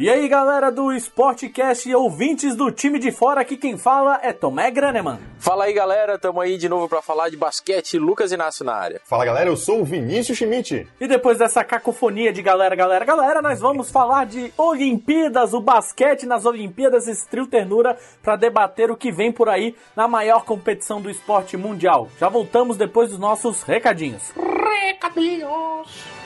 [0.00, 4.32] E aí, galera do Sportcast e ouvintes do time de fora, aqui quem fala é
[4.32, 5.18] Tomé Graneman.
[5.38, 9.02] Fala aí, galera, tamo aí de novo para falar de basquete, Lucas Inácio na área.
[9.04, 10.88] Fala, galera, eu sou o Vinícius Schmidt.
[10.98, 16.24] E depois dessa cacofonia de galera, galera, galera, nós vamos falar de Olimpíadas, o basquete
[16.24, 21.10] nas Olimpíadas, Estril Ternura, para debater o que vem por aí na maior competição do
[21.10, 22.08] esporte mundial.
[22.18, 24.32] Já voltamos depois dos nossos recadinhos.
[24.34, 26.20] Recadinhos!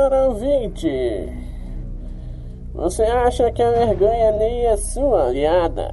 [0.00, 1.28] Senhora ouvinte,
[2.72, 5.92] você acha que a vergonha nem é sua aliada?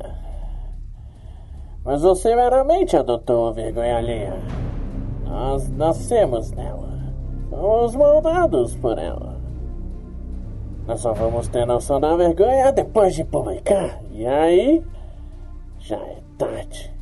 [1.84, 4.34] Mas você meramente adotou a vergonha alheia.
[5.26, 6.88] Nós nascemos nela.
[7.50, 9.42] Somos moldados por ela.
[10.88, 14.00] Nós só vamos ter noção da vergonha depois de publicar.
[14.14, 14.82] E aí,
[15.80, 16.96] já é tarde.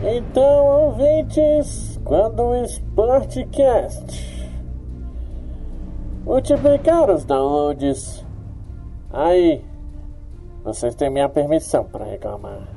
[0.00, 4.33] Então, ouvintes, quando o Sportcast
[6.24, 8.24] multiplicar os downloads,
[9.12, 9.62] aí
[10.64, 12.68] vocês têm minha permissão para reclamar.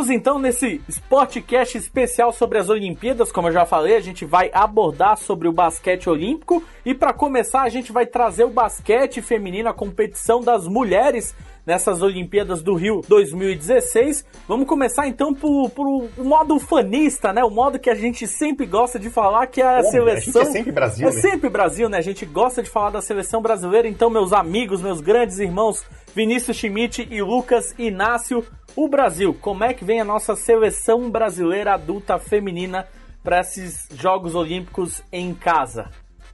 [0.02, 3.30] Voltamos então nesse Sportcast especial sobre as Olimpíadas.
[3.30, 6.62] Como eu já falei, a gente vai abordar sobre o basquete olímpico.
[6.84, 11.34] E para começar, a gente vai trazer o basquete feminino, a competição das mulheres
[11.64, 14.24] nessas Olimpíadas do Rio 2016.
[14.48, 17.44] Vamos começar então por, por o modo fanista, né?
[17.44, 20.42] O modo que a gente sempre gosta de falar, que é a Pô, seleção.
[20.42, 21.20] A é sempre Brasil, É né?
[21.20, 21.98] sempre Brasil, né?
[21.98, 23.86] A gente gosta de falar da seleção brasileira.
[23.86, 25.84] Então, meus amigos, meus grandes irmãos
[26.14, 31.74] Vinícius Schmidt e Lucas Inácio, o Brasil, como é que vem a nossa seleção brasileira
[31.74, 32.86] adulta feminina
[33.22, 35.90] para esses Jogos Olímpicos em casa?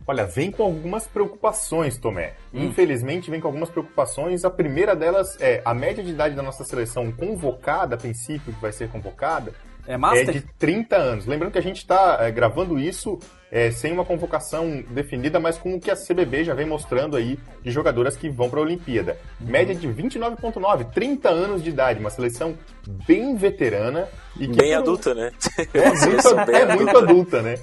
[0.06, 2.34] Olha, vem com algumas preocupações, Tomé.
[2.54, 2.64] Hum.
[2.64, 4.44] Infelizmente, vem com algumas preocupações.
[4.44, 8.60] A primeira delas é a média de idade da nossa seleção convocada, a princípio, que
[8.60, 9.52] vai ser convocada,
[9.86, 10.28] É Master?
[10.28, 11.26] é de 30 anos.
[11.26, 13.18] Lembrando que a gente está gravando isso
[13.50, 17.38] é, sem uma convocação definida, mas com o que a CBB já vem mostrando aí
[17.62, 19.16] de jogadoras que vão para a Olimpíada.
[19.40, 22.54] Média de 29,9, 30 anos de idade, uma seleção
[23.06, 24.06] bem veterana.
[24.36, 25.32] E que Bem por adulta, né?
[25.72, 27.54] É muito, Bem é muito adulta, né?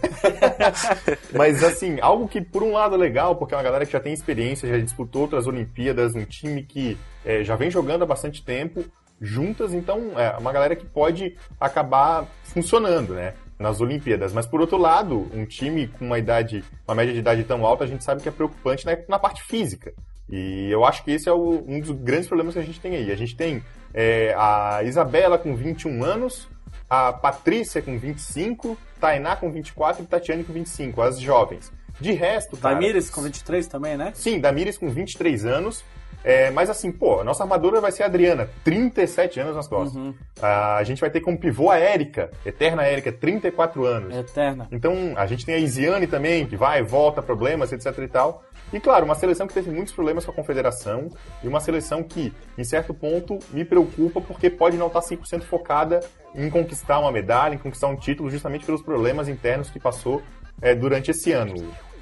[1.33, 3.99] Mas assim, algo que por um lado é legal, porque é uma galera que já
[3.99, 8.43] tem experiência, já disputou outras Olimpíadas, um time que é, já vem jogando há bastante
[8.43, 8.83] tempo
[9.21, 13.33] juntas, então é uma galera que pode acabar funcionando, né?
[13.57, 14.33] Nas Olimpíadas.
[14.33, 17.83] Mas por outro lado, um time com uma idade, uma média de idade tão alta,
[17.85, 19.93] a gente sabe que é preocupante na, na parte física.
[20.29, 22.95] E eu acho que esse é o- um dos grandes problemas que a gente tem
[22.95, 23.11] aí.
[23.11, 23.63] A gente tem
[23.93, 26.49] é, a Isabela com 21 anos,
[26.89, 31.71] a Patrícia com 25, Tainá com 24 e Tatiane com 25, as jovens.
[32.01, 32.75] De resto, cara...
[32.75, 34.11] Tamires com 23 também, né?
[34.15, 35.81] Sim, Damires com 23 anos.
[36.25, 39.95] É, mas assim, pô, a nossa armadora vai ser a Adriana, 37 anos nas costas.
[39.95, 40.11] Uhum.
[40.41, 44.15] a gente vai ter como pivô a Érica, eterna Érica, 34 anos.
[44.15, 44.67] Eterna.
[44.71, 48.43] Então, a gente tem a Isiane também, que vai, volta, problemas, etc e tal.
[48.73, 51.09] E claro, uma seleção que teve muitos problemas com a confederação
[51.43, 55.99] e uma seleção que, em certo ponto, me preocupa porque pode não estar 100% focada
[56.33, 60.23] em conquistar uma medalha, em conquistar um título, justamente pelos problemas internos que passou
[60.59, 61.53] é, durante esse ano.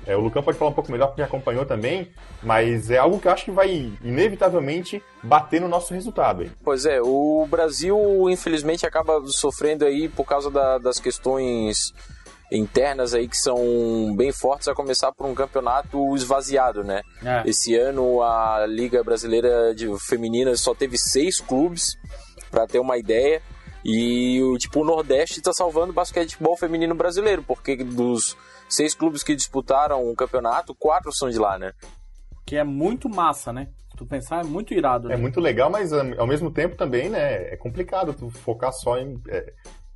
[0.06, 2.12] É, o Lucão pode falar um pouco melhor porque acompanhou também,
[2.42, 6.44] mas é algo que eu acho que vai, inevitavelmente, bater no nosso resultado.
[6.44, 6.52] Hein?
[6.64, 7.98] Pois é, o Brasil,
[8.30, 11.94] infelizmente, acaba sofrendo aí por causa da- das questões
[12.52, 17.02] internas aí que são bem fortes, a começar por um campeonato esvaziado, né?
[17.24, 17.42] É.
[17.50, 21.98] Esse ano a Liga Brasileira de Feminina só teve seis clubes,
[22.52, 23.42] para ter uma ideia.
[23.84, 28.38] E o tipo o Nordeste está salvando o basquetebol feminino brasileiro, porque dos
[28.70, 31.74] seis clubes que disputaram o campeonato, quatro são de lá, né?
[32.46, 33.70] Que é muito massa, né?
[33.92, 35.12] Se tu pensar, é muito irado.
[35.12, 35.22] É né?
[35.22, 39.22] muito legal, mas ao mesmo tempo também, né, é complicado tu focar só em...
[39.28, 39.54] é,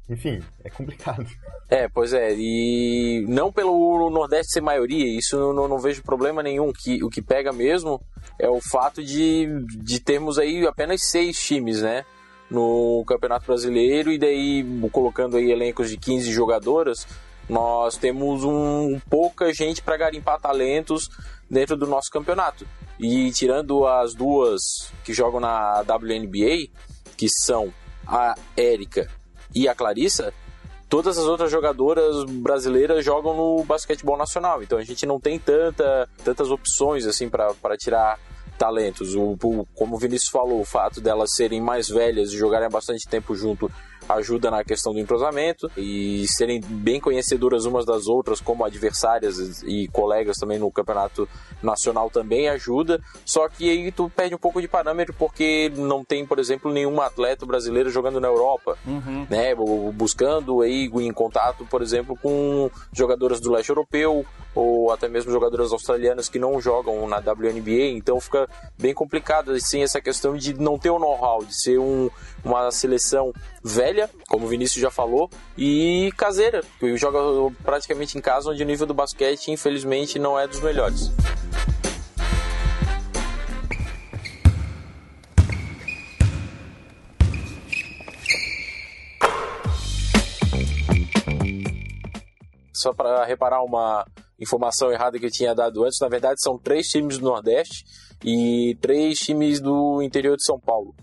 [0.10, 1.26] enfim, é complicado.
[1.70, 6.42] É, pois é, e não pelo Nordeste ser maioria, isso eu não, não vejo problema
[6.42, 6.72] nenhum.
[6.72, 8.02] Que, o que pega mesmo
[8.40, 9.50] é o fato de,
[9.84, 12.06] de termos aí apenas seis times, né?
[12.50, 17.06] No Campeonato Brasileiro, e daí colocando aí elencos de 15 jogadoras,
[17.50, 21.10] nós temos um pouca gente para garimpar talentos
[21.50, 22.68] dentro do nosso campeonato.
[23.00, 24.62] E tirando as duas
[25.04, 26.70] que jogam na WNBA,
[27.16, 27.74] que são
[28.06, 29.10] a Érica
[29.54, 30.34] e a Clarissa,
[30.90, 34.64] todas as outras jogadoras brasileiras jogam no basquetebol nacional.
[34.64, 38.20] Então a gente não tem tanta, tantas opções assim para tirar
[38.58, 39.16] talentos.
[39.16, 43.08] O, o- como o Vinícius falou, o fato delas serem mais velhas e jogarem bastante
[43.08, 43.72] tempo junto
[44.10, 49.88] ajuda na questão do entrosamento e serem bem conhecedoras umas das outras como adversárias e
[49.90, 51.28] colegas também no campeonato
[51.62, 53.02] nacional também ajuda.
[53.26, 57.02] Só que aí tu perde um pouco de parâmetro porque não tem, por exemplo, nenhum
[57.02, 59.26] atleta brasileiro jogando na Europa Uhum.
[59.30, 64.26] né, bu- buscando aí em contato, por exemplo, com jogadoras do leste europeu
[64.56, 69.82] ou até mesmo jogadoras australianas que não jogam na WNBA, então fica bem complicado assim
[69.84, 72.10] essa questão de não ter o know-how, de ser um-
[72.44, 73.32] uma seleção
[73.68, 77.20] velha, como o Vinícius já falou, e caseira, que joga
[77.64, 81.12] praticamente em casa, onde o nível do basquete, infelizmente, não é dos melhores.
[92.74, 94.06] Só para reparar uma
[94.40, 97.84] informação errada que eu tinha dado antes, na verdade são três times do Nordeste
[98.24, 100.94] e três times do interior de São Paulo.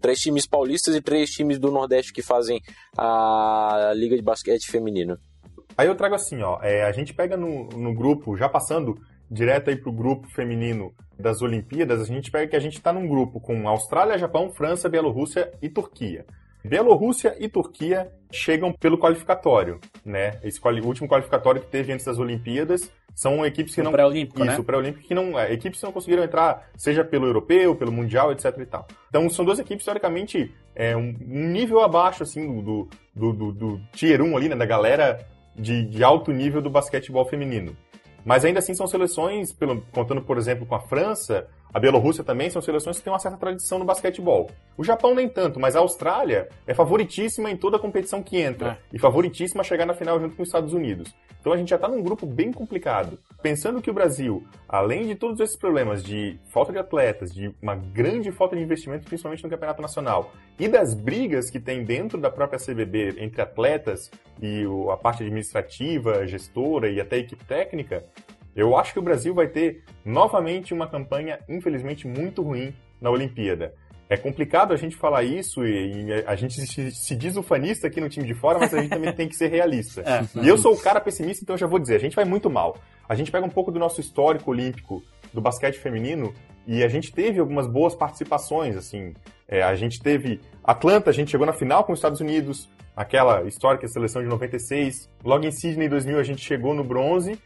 [0.00, 2.60] Três times paulistas e três times do Nordeste que fazem
[2.96, 5.18] a Liga de Basquete Feminino.
[5.76, 8.98] Aí eu trago assim, ó, é, a gente pega no, no grupo, já passando
[9.30, 13.06] direto aí pro grupo feminino das Olimpíadas, a gente pega que a gente tá num
[13.06, 16.24] grupo com Austrália, Japão, França, Bielorrússia e Turquia.
[16.64, 20.38] Bielorrússia e Turquia chegam pelo qualificatório, né?
[20.42, 24.58] Esse último qualificatório que teve antes das Olimpíadas são equipes que O não pré-olímpico, isso,
[24.58, 24.62] né?
[24.64, 28.56] pré-olímpico que não é, equipes que não conseguiram entrar, seja pelo europeu, pelo mundial, etc
[28.60, 28.86] e tal.
[29.08, 33.80] Então são duas equipes teoricamente é, um, um nível abaixo assim do, do, do, do
[33.92, 37.76] tier 1 ali, né, da galera de, de alto nível do basquetebol feminino.
[38.24, 42.48] Mas ainda assim são seleções, pelo- contando por exemplo com a França, a Bielorrússia também,
[42.48, 44.50] são seleções que têm uma certa tradição no basquetebol.
[44.76, 48.78] O Japão nem tanto, mas a Austrália é favoritíssima em toda a competição que entra.
[48.92, 51.14] E favoritíssima a chegar na final junto com os Estados Unidos.
[51.40, 53.18] Então a gente já está num grupo bem complicado.
[53.42, 57.76] Pensando que o Brasil, além de todos esses problemas de falta de atletas, de uma
[57.76, 62.30] grande falta de investimento, principalmente no Campeonato Nacional, e das brigas que tem dentro da
[62.30, 64.10] própria CBB entre atletas
[64.42, 68.04] e a parte administrativa, gestora e até equipe técnica,
[68.58, 73.72] eu acho que o Brasil vai ter novamente uma campanha, infelizmente, muito ruim na Olimpíada.
[74.10, 78.00] É complicado a gente falar isso e, e a gente se, se, diz ufanista aqui
[78.00, 80.00] no time de fora, mas a gente também tem que ser realista.
[80.00, 80.42] É.
[80.42, 82.50] E eu sou o cara pessimista, então eu já vou dizer, a gente vai muito
[82.50, 82.76] mal.
[83.08, 86.34] A gente pega um pouco do nosso histórico olímpico do basquete feminino
[86.66, 89.14] e a gente teve algumas boas participações, assim.
[89.46, 93.44] É, a gente teve Atlanta, a gente chegou na final com os Estados Unidos, aquela
[93.44, 95.08] histórica seleção de 96.
[95.24, 97.38] Logo em Sydney 2000 a gente chegou no bronze.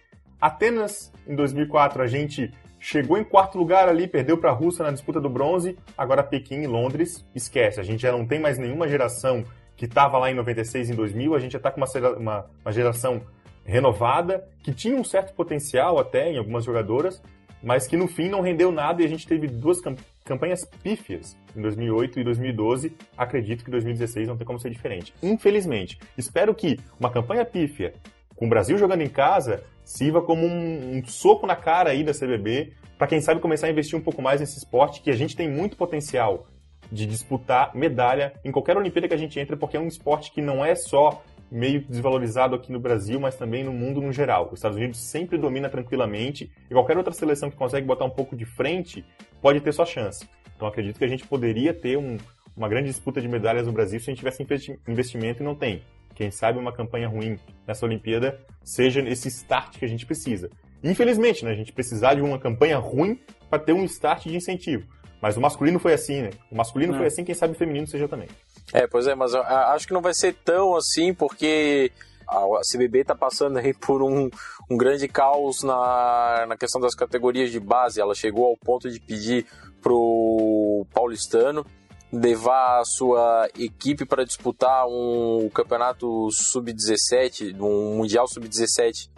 [0.42, 4.90] Atenas em 2004 a gente chegou em quarto lugar ali, perdeu para a Rússia na
[4.90, 8.88] disputa do bronze, agora Pequim e Londres, esquece, a gente já não tem mais nenhuma
[8.88, 9.44] geração
[9.76, 12.72] que estava lá em 96 e em 2000, a gente já está com uma, uma,
[12.72, 13.22] geração
[13.64, 17.22] renovada, que tinha um certo potencial até em algumas jogadoras,
[17.62, 19.80] mas que no fim não rendeu nada e a gente teve duas
[20.25, 22.96] campanhas pífias em 2008 e 2012.
[23.16, 25.14] Acredito que 2016 não tem como ser diferente.
[25.22, 27.94] Infelizmente, espero que uma campanha pífia
[28.42, 32.12] com o Brasil jogando em casa sirva como um, um soco na cara aí da
[32.12, 35.37] CBB para quem sabe começar a investir um pouco mais nesse esporte que a gente
[35.37, 36.49] tem muito potencial
[36.90, 40.42] de disputar medalha em qualquer Olimpíada que a gente entre, porque é um esporte que
[40.42, 41.22] não é só
[41.52, 44.49] meio desvalorizado aqui no Brasil, mas também no mundo no geral.
[44.49, 48.34] Os Estados Unidos sempre domina tranquilamente e qualquer outra seleção que consegue botar um pouco
[48.34, 49.04] de frente
[49.40, 50.28] pode ter sua chance.
[50.56, 52.16] Então acredito que a gente poderia ter um,
[52.56, 54.44] uma grande disputa de medalhas no Brasil se a gente tivesse
[54.88, 55.80] investimento e não tem
[56.23, 57.37] quem sabe uma campanha ruim
[57.67, 60.49] nessa Olimpíada seja esse start que a gente precisa.
[60.81, 64.87] Infelizmente, né, a gente precisar de uma campanha ruim para ter um start de incentivo.
[65.21, 66.31] Mas o masculino foi assim, né?
[66.49, 66.99] O masculino é.
[66.99, 68.29] foi assim, quem sabe o feminino seja também.
[68.73, 71.91] É, pois é, mas eu acho que não vai ser tão assim, porque
[72.29, 74.31] a CBB está passando aí por um,
[74.71, 78.00] um grande caos na, na questão das categorias de base.
[78.00, 79.45] Ela chegou ao ponto de pedir
[79.83, 81.67] pro paulistano
[82.12, 89.09] levar a sua equipe para disputar um campeonato sub-17, um mundial sub-17,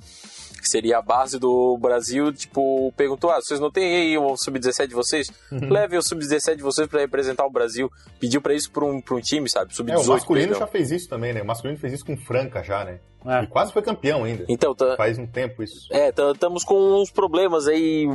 [0.65, 4.89] que seria a base do Brasil, tipo, perguntou: "Ah, vocês não têm aí o sub-17
[4.89, 5.31] de vocês?
[5.53, 5.71] Uhum.
[5.71, 7.91] Levem o sub-17 de vocês para representar o Brasil".
[8.19, 9.75] Pediu para isso para um, um time, sabe?
[9.75, 9.95] Sub-18.
[9.95, 10.61] É, o masculino perdão.
[10.61, 11.43] já fez isso também, né?
[11.43, 12.99] O masculino fez isso com Franca já, né?
[13.27, 13.43] É.
[13.43, 14.45] E quase foi campeão ainda.
[14.49, 15.87] Então, tá, faz um tempo isso.
[15.91, 18.07] É, estamos com uns problemas aí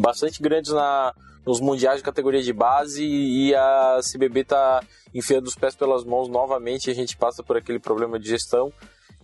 [0.00, 1.14] bastante grandes na
[1.46, 4.82] nos mundiais de categoria de base e a CBB tá
[5.14, 6.90] enfiando os pés pelas mãos novamente.
[6.90, 8.72] A gente passa por aquele problema de gestão.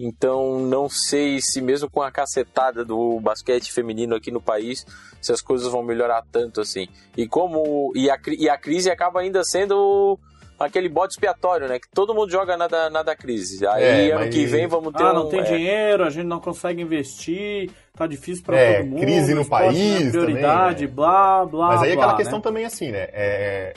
[0.03, 4.87] Então, não sei se mesmo com a cacetada do basquete feminino aqui no país,
[5.21, 6.89] se as coisas vão melhorar tanto assim.
[7.15, 10.19] E como e a, e a crise acaba ainda sendo
[10.59, 11.79] aquele bode expiatório, né?
[11.79, 13.67] Que todo mundo joga na da, na da crise.
[13.67, 15.03] Aí é, ano que vem vamos ter.
[15.03, 15.43] Ah, não um, tem é...
[15.43, 19.01] dinheiro, a gente não consegue investir, tá difícil para é, todo mundo.
[19.01, 20.95] Crise no país, é prioridade, também, né?
[20.95, 21.67] blá, blá.
[21.69, 22.19] Mas aí blá, aquela né?
[22.19, 23.09] questão também assim, né?
[23.13, 23.75] É,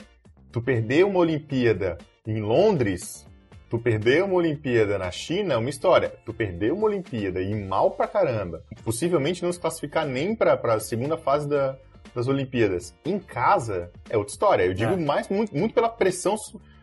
[0.50, 3.26] tu perder uma Olimpíada em Londres,
[3.68, 6.12] tu perder uma Olimpíada na China é uma história.
[6.24, 10.56] Tu perder uma Olimpíada e ir mal pra caramba, possivelmente não se classificar nem pra,
[10.56, 11.76] pra segunda fase da,
[12.14, 14.64] das Olimpíadas em casa é outra história.
[14.64, 14.96] Eu digo é.
[14.96, 16.36] mais muito, muito pela pressão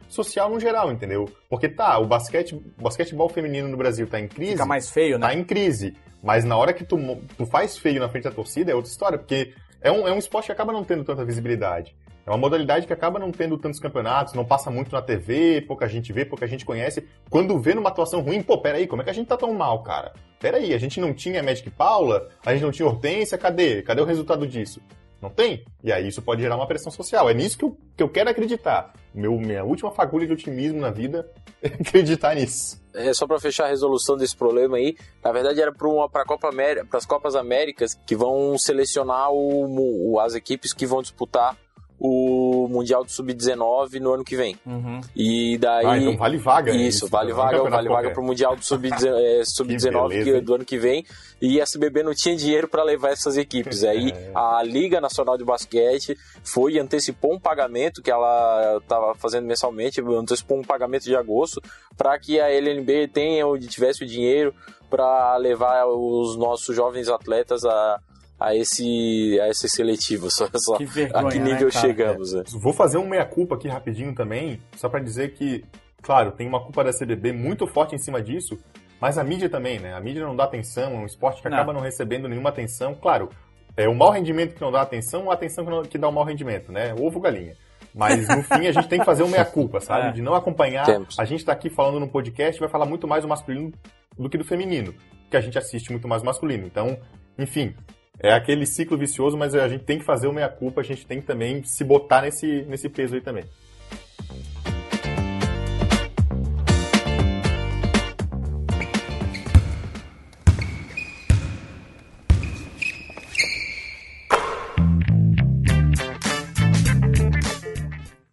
[0.08, 1.30] social no geral, entendeu?
[1.50, 4.52] Porque tá, o basquete, o basquetebol feminino no Brasil tá em crise.
[4.52, 5.28] Fica mais feio, né?
[5.28, 5.96] Tá em crise.
[6.22, 6.98] Mas na hora que tu,
[7.38, 10.18] tu faz feio na frente da torcida é outra história, porque é um, é um
[10.18, 11.96] esporte que acaba não tendo tanta visibilidade.
[12.32, 15.86] É uma modalidade que acaba não tendo tantos campeonatos, não passa muito na TV, pouca
[15.86, 17.06] gente vê, pouca gente conhece.
[17.30, 19.84] Quando vê numa atuação ruim, pô, peraí, como é que a gente tá tão mal,
[19.84, 20.14] cara?
[20.40, 23.82] Peraí, a gente não tinha Magic Paula, a gente não tinha Hortência, cadê?
[23.82, 24.82] Cadê o resultado disso?
[25.22, 25.66] Não tem?
[25.84, 27.30] E aí isso pode gerar uma pressão social.
[27.30, 28.94] É nisso que eu, que eu quero acreditar.
[29.14, 31.30] Meu, minha última fagulha de otimismo na vida
[31.62, 32.82] é acreditar nisso.
[32.94, 34.96] É só para fechar a resolução desse problema aí.
[35.22, 40.20] Na verdade era para Copa América, para as Copas Américas que vão selecionar o, o,
[40.20, 41.58] as equipes que vão disputar
[42.04, 44.58] o Mundial do Sub-19 no ano que vem.
[44.66, 45.02] Uhum.
[45.16, 45.86] E daí.
[45.86, 49.06] Ah, então vale vaga, Isso, isso vale vaga, é vale vaga pro Mundial do Sub-19
[49.40, 51.06] é, Sub do ano que vem.
[51.40, 53.84] E a SBB não tinha dinheiro para levar essas equipes.
[53.84, 54.32] Aí é.
[54.34, 60.02] a Liga Nacional de Basquete foi e antecipou um pagamento que ela estava fazendo mensalmente,
[60.02, 61.62] antecipou um pagamento de agosto,
[61.96, 64.56] para que a LNB tenha ou tivesse o dinheiro
[64.90, 68.00] para levar os nossos jovens atletas a,
[68.42, 70.30] a esse, a esse seletivo.
[70.34, 72.34] Só, só que vergonha, a que nível né, chegamos.
[72.34, 72.44] É.
[72.60, 75.64] Vou fazer um meia-culpa aqui rapidinho também, só para dizer que,
[76.02, 78.58] claro, tem uma culpa da CBB muito forte em cima disso,
[79.00, 79.94] mas a mídia também, né?
[79.94, 81.58] A mídia não dá atenção, é um esporte que não.
[81.58, 82.96] acaba não recebendo nenhuma atenção.
[82.96, 83.30] Claro,
[83.78, 86.12] é o mau rendimento que não dá atenção, a atenção que, não, que dá o
[86.12, 86.96] mau rendimento, né?
[87.00, 87.56] Ovo galinha.
[87.94, 90.02] Mas no fim a gente tem que fazer um meia-culpa, sabe?
[90.10, 90.12] É.
[90.12, 90.86] De não acompanhar.
[90.86, 91.20] Temos.
[91.20, 93.72] A gente está aqui falando no podcast vai falar muito mais do masculino
[94.18, 94.94] do que do feminino,
[95.30, 96.66] que a gente assiste muito mais o masculino.
[96.66, 96.98] Então,
[97.38, 97.76] enfim,
[98.24, 101.20] é aquele ciclo vicioso, mas a gente tem que fazer o meia-culpa, a gente tem
[101.20, 103.44] que também se botar nesse, nesse peso aí também.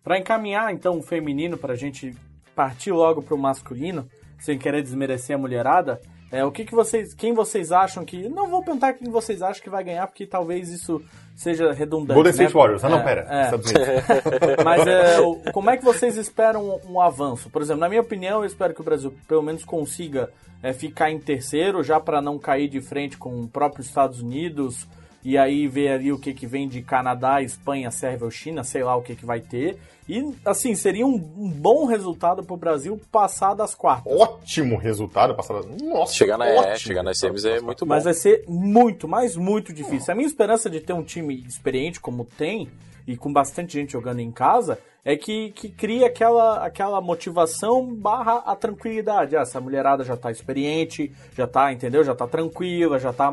[0.05, 2.15] Para encaminhar então o feminino para a gente
[2.55, 4.07] partir logo para o masculino,
[4.39, 6.01] sem querer desmerecer a mulherada,
[6.31, 9.63] é, o que, que vocês, quem vocês acham que, não vou perguntar quem vocês acham
[9.63, 11.03] que vai ganhar, porque talvez isso
[11.35, 12.15] seja redundante.
[12.15, 12.37] Golden né?
[12.37, 12.85] State Warriors.
[12.85, 13.27] Ah, não, É, pera.
[13.31, 13.51] é.
[14.65, 17.49] Mas é, o- como é que vocês esperam um, um avanço?
[17.51, 20.31] Por exemplo, na minha opinião, eu espero que o Brasil pelo menos consiga
[20.63, 24.87] é, ficar em terceiro, já para não cair de frente com o próprio Estados Unidos
[25.25, 28.83] e aí ver ali o que, que vem de Canadá, Espanha, Sérvia ou China, sei
[28.83, 29.79] lá o que, que vai ter.
[30.09, 34.11] E assim, seria um, um bom resultado para o Brasil passar das quartas.
[34.11, 35.35] Ótimo resultado.
[35.35, 35.69] Passado...
[35.83, 36.67] Nossa, Chegar, na, ótimo.
[36.67, 37.95] é, chegar nas semis é muito bom.
[37.95, 40.13] Mas vai ser muito, mas muito difícil.
[40.13, 42.71] A minha esperança de ter um time experiente como tem,
[43.07, 48.43] e com bastante gente jogando em casa, é que, que cria aquela, aquela motivação barra
[48.45, 49.35] a tranquilidade.
[49.35, 52.05] Ah, essa mulherada já tá experiente, já tá, entendeu?
[52.05, 53.33] Já tá tranquila, já tá.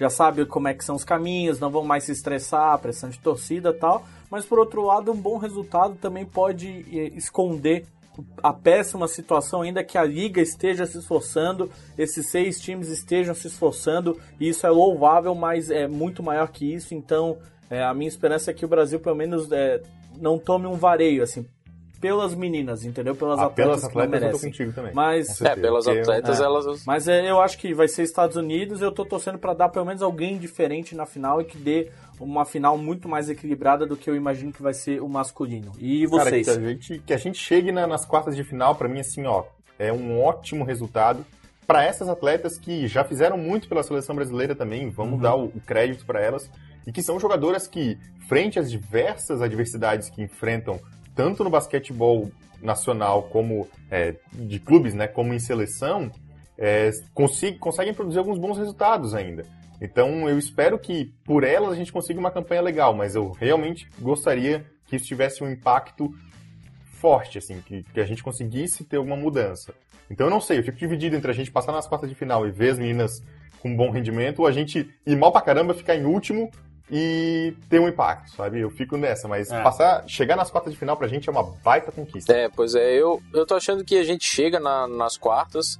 [0.00, 3.18] Já sabe como é que são os caminhos, não vão mais se estressar, pressão de
[3.18, 4.02] torcida tal.
[4.30, 7.84] Mas por outro lado, um bom resultado também pode eh, esconder
[8.42, 13.46] a péssima situação, ainda que a liga esteja se esforçando, esses seis times estejam se
[13.46, 16.94] esforçando, e isso é louvável, mas é muito maior que isso.
[16.94, 17.36] Então,
[17.68, 19.82] é, a minha esperança é que o Brasil, pelo menos, é,
[20.18, 21.46] não tome um vareio, assim,
[22.00, 23.14] pelas meninas, entendeu?
[23.14, 24.92] Pelas Ah, atletas, pelas que não atletas eu tô contigo também.
[24.94, 26.44] Mas- É, pelas atletas, é.
[26.44, 26.84] elas.
[26.86, 28.80] Mas é, eu acho que vai ser Estados Unidos.
[28.80, 32.44] Eu tô torcendo pra dar pelo menos alguém diferente na final e que dê uma
[32.44, 35.72] final muito mais equilibrada do que eu imagino que vai ser o masculino.
[35.78, 36.46] E Cara, vocês?
[36.46, 39.26] que a gente, que a gente chegue na- nas quartas de final, pra mim, assim,
[39.26, 39.44] ó,
[39.78, 41.24] é um ótimo resultado.
[41.66, 45.20] Pra essas atletas que já fizeram muito pela seleção brasileira também, vamos Uhum.
[45.20, 46.50] dar o, o crédito pra elas,
[46.86, 47.96] e que são jogadoras que,
[48.28, 50.80] frente às diversas adversidades que enfrentam,
[51.20, 56.10] tanto no basquetebol nacional como é, de clubes, né, como em seleção,
[56.56, 56.90] é,
[57.58, 59.44] conseguem produzir alguns bons resultados ainda.
[59.82, 63.86] Então eu espero que por elas a gente consiga uma campanha legal, mas eu realmente
[63.98, 66.10] gostaria que isso tivesse um impacto
[66.94, 69.74] forte, assim, que, que a gente conseguisse ter uma mudança.
[70.10, 72.46] Então eu não sei, eu fico dividido entre a gente passar nas quartas de final
[72.46, 73.22] e ver as meninas
[73.60, 76.50] com bom rendimento, ou a gente ir mal pra caramba, ficar em último
[76.90, 78.60] e ter um impacto, sabe?
[78.60, 79.62] Eu fico nessa, mas É.
[79.62, 82.32] passar, chegar nas quartas de final pra gente é uma baita conquista.
[82.32, 85.78] É, pois é, eu, eu tô achando que a gente chega na- nas quartas,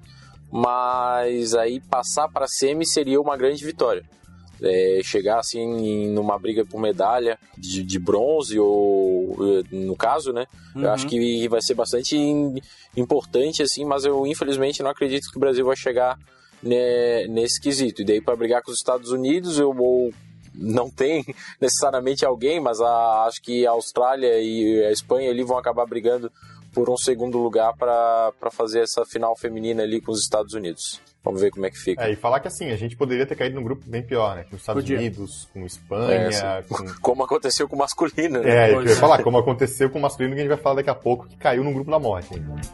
[0.52, 4.04] mas aí passar pra semi seria uma grande vitória.
[4.62, 10.34] É, chegar assim em- numa briga por medalha de, de bronze ou eh, no caso,
[10.34, 10.44] né?
[10.76, 10.82] Uhum.
[10.82, 12.60] Eu acho que vai ser bastante im-
[12.94, 16.18] importante assim, mas eu infelizmente não acredito que o Brasil vai chegar
[16.62, 18.02] né, nesse quesito.
[18.02, 20.12] E daí para brigar com os Estados Unidos, eu ou
[20.60, 21.24] não tem
[21.60, 26.30] necessariamente alguém, mas a- acho que a Austrália e a Espanha ali vão acabar brigando
[26.72, 31.00] por um segundo lugar para fazer essa final feminina ali com os Estados Unidos.
[31.22, 32.02] Vamos ver como é que fica.
[32.04, 34.44] É, e falar que assim, a gente poderia ter caído num grupo bem pior, né?
[34.44, 34.96] Com os Estados Podia.
[34.96, 38.70] Unidos, com Espanha, É, assim, com Como aconteceu com o masculino, né?
[38.70, 38.94] É, eu ia é.
[38.94, 41.36] falar, como aconteceu com o masculino, que a gente vai falar daqui a pouco, que
[41.36, 42.30] caiu no grupo da morte.
[42.40, 42.68] Muito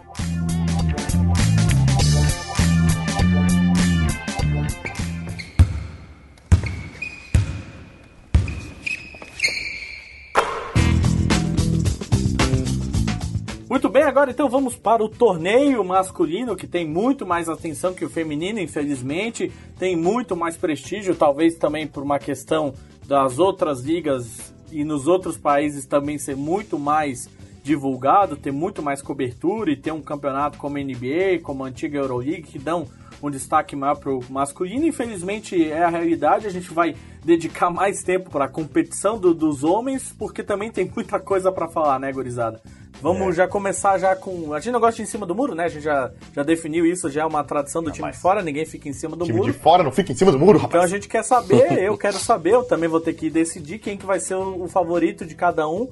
[14.17, 18.59] agora então vamos para o torneio masculino, que tem muito mais atenção que o feminino,
[18.59, 19.53] infelizmente.
[19.79, 22.73] Tem muito mais prestígio, talvez também por uma questão
[23.07, 27.29] das outras ligas e nos outros países também ser muito mais
[27.63, 31.99] divulgado, ter muito mais cobertura e ter um campeonato como a NBA, como a antiga
[31.99, 32.87] Euroleague, que dão
[33.23, 34.87] um destaque maior para o masculino.
[34.87, 39.65] Infelizmente é a realidade, a gente vai dedicar mais tempo para a competição do- dos
[39.65, 42.61] homens, porque também tem muita coisa para falar, né, gurizada?
[43.03, 43.33] Vamos É.
[43.33, 44.55] já começar já com...
[44.55, 45.65] A gente não gosta de em cima do muro, né?
[45.65, 48.65] A gente já, já definiu isso, já é uma tradição do time de fora, ninguém
[48.65, 49.53] fica em cima do time muro.
[49.53, 50.85] de fora não fica em cima do muro, Então rapaz.
[50.85, 54.07] a gente quer saber, eu quero saber, eu também vou ter que decidir quem que
[54.07, 55.91] vai ser o, o favorito de cada um.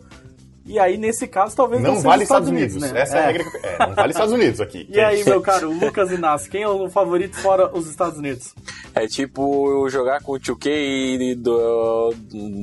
[0.66, 2.76] E aí, nesse caso, talvez Não seja vale os Estados Unidos.
[2.76, 2.92] né?
[2.94, 3.20] Essa é.
[3.20, 3.44] a regra.
[3.50, 4.88] que- É, não vale Estados Unidos aqui.
[4.94, 8.54] E aí, meu caro Lucas Inácio, quem é o favorito fora os Estados Unidos?
[8.94, 12.14] É tipo jogar com o 2K do,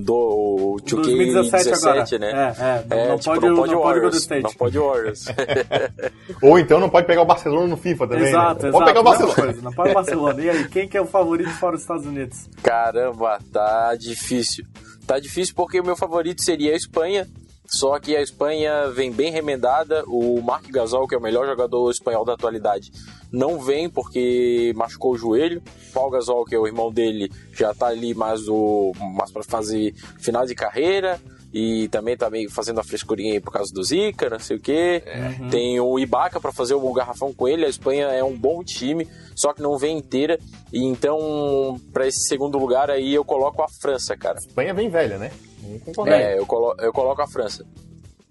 [0.03, 2.05] do 2K 2017 agora.
[2.19, 2.53] né?
[2.89, 4.43] É, é, não, não tipo, pode, o- não pode o Golden Warriors, State.
[4.43, 5.25] Não pode o Warriors.
[6.41, 8.27] Ou então não pode pegar o Barcelona no FIFA também.
[8.29, 8.69] Exato, né?
[8.69, 8.71] exato.
[8.71, 9.35] Pode pegar o Barcelona.
[9.35, 10.41] coisa, não pode o Barcelona.
[10.41, 12.49] E aí, quem que é o favorito fora os Estados Unidos?
[12.63, 14.65] Caramba, tá difícil.
[15.05, 17.27] Tá difícil porque o meu favorito seria a Espanha.
[17.71, 20.03] Só que a Espanha vem bem remendada.
[20.05, 22.91] O Marc Gasol, que é o melhor jogador espanhol da atualidade,
[23.31, 25.63] não vem porque machucou o joelho.
[25.93, 29.93] Paul Gasol, que é o irmão dele, já tá ali mais, o, mais para fazer
[30.19, 31.19] final de carreira.
[31.53, 34.59] E também tá meio fazendo a frescurinha aí por causa do Zika, não sei o
[34.59, 35.03] quê.
[35.49, 37.65] Tem o Ibaka para fazer o garrafão com ele.
[37.65, 40.39] A Espanha é um bom time, só que não vem inteira.
[40.71, 44.39] E então, para esse segundo lugar aí, eu coloco a França, cara.
[44.39, 45.31] Espanha vem velha, né?
[46.07, 47.65] É, eu, colo eu coloco a França.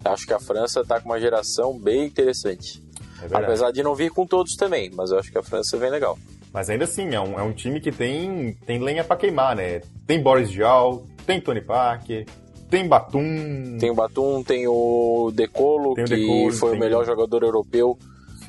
[0.03, 2.81] Acho que a França tá com uma geração bem interessante.
[3.21, 3.35] É.
[3.37, 6.17] Apesar de não vir com todos também, mas eu acho que a França vem legal.
[6.51, 9.81] Mas ainda assim, é um, é um time que tem, tem lenha pra queimar, né?
[10.07, 12.25] Tem Boris Diaw, tem Tony Parker,
[12.69, 13.77] tem Batum.
[13.79, 17.43] Tem o Batum, tem o Decolo, Tem o que Decolo, foi tem- o melhor jogador
[17.43, 17.97] europeu.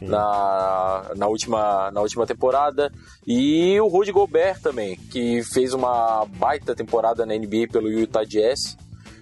[0.08, 2.92] Na, na, última, na última temporada.
[3.26, 8.76] E o Rudy Gobert também, que fez uma baita temporada na NBA pelo Utah Jazz,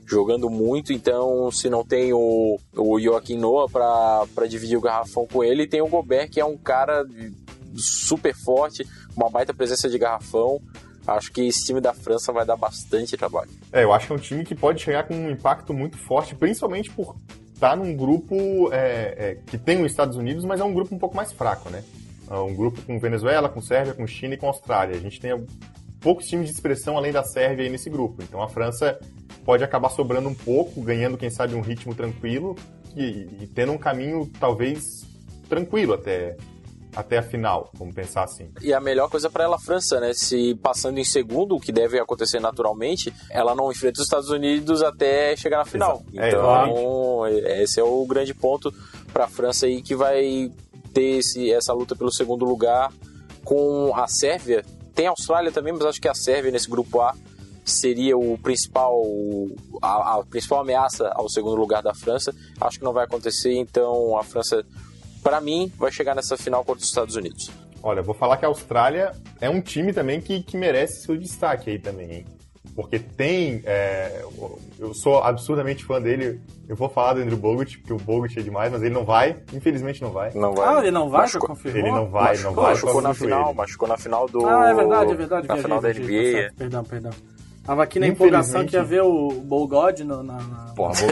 [0.06, 0.92] jogando muito.
[0.92, 5.80] Então, se não tem o, o Joaquim Noah para dividir o garrafão com ele, tem
[5.80, 7.06] o Gobert, que é um cara
[7.76, 10.60] super forte, uma baita presença de garrafão.
[11.06, 13.50] Acho que esse time da França vai dar bastante trabalho.
[13.72, 16.34] É, eu acho que é um time que pode chegar com um impacto muito forte,
[16.34, 17.16] principalmente por
[17.60, 20.98] estar num grupo é, é, que tem os Estados Unidos, mas é um grupo um
[20.98, 21.84] pouco mais fraco, né?
[22.30, 24.96] É um grupo com Venezuela, com Sérvia, com China e com Austrália.
[24.96, 25.30] A gente tem
[26.00, 28.22] poucos times de expressão além da Sérvia aí nesse grupo.
[28.22, 28.98] Então a França
[29.44, 32.56] pode acabar sobrando um pouco, ganhando, quem sabe, um ritmo tranquilo
[32.96, 34.82] e, e tendo um caminho talvez
[35.46, 36.36] tranquilo até,
[36.94, 38.50] até a final, vamos pensar assim.
[38.60, 40.12] E a melhor coisa para ela a França, né?
[40.12, 44.82] Se passando em segundo, o que deve acontecer naturalmente, ela não enfrenta os Estados Unidos
[44.82, 46.02] até chegar na final.
[46.12, 46.24] Exato.
[46.24, 48.72] É, Então, esse é o grande ponto
[49.12, 50.50] para a França aí que vai
[50.92, 52.92] ter esse, essa luta pelo segundo lugar
[53.44, 54.64] com a Sérvia.
[54.94, 57.14] Tem a Austrália também, mas acho que a Sérvia nesse grupo A
[57.64, 59.00] seria o principal
[59.80, 62.34] a, a principal ameaça ao segundo lugar da França.
[62.60, 64.64] Acho que não vai acontecer, então a França
[65.22, 67.50] para mim vai chegar nessa final contra os Estados Unidos.
[67.82, 71.70] Olha, vou falar que a Austrália é um time também que, que merece seu destaque
[71.70, 72.26] aí também, hein?
[72.74, 73.62] Porque tem.
[73.64, 74.22] é,
[74.78, 76.40] eu sou absurdamente fã dele.
[76.68, 79.36] Eu vou falar do Andrew Bogut, porque o Bogut é demais, mas ele não vai.
[79.52, 80.30] Infelizmente não vai.
[80.34, 80.76] Não vai.
[80.76, 81.80] Ah, ele não vai, Machucou- já confirmou?
[81.80, 82.70] Ele não vai, não vai.
[82.70, 83.56] machucou na final, joelho.
[83.56, 84.46] machucou na final do.
[84.46, 85.48] Ah, é verdade, é verdade.
[85.48, 86.32] Na viajei, final da viajei, tá NBA.
[86.42, 87.10] certo, Perdão, perdão.
[87.70, 91.10] Tava aqui na empolgação que ia ver o Bolgod no, na, na- Porra, vou-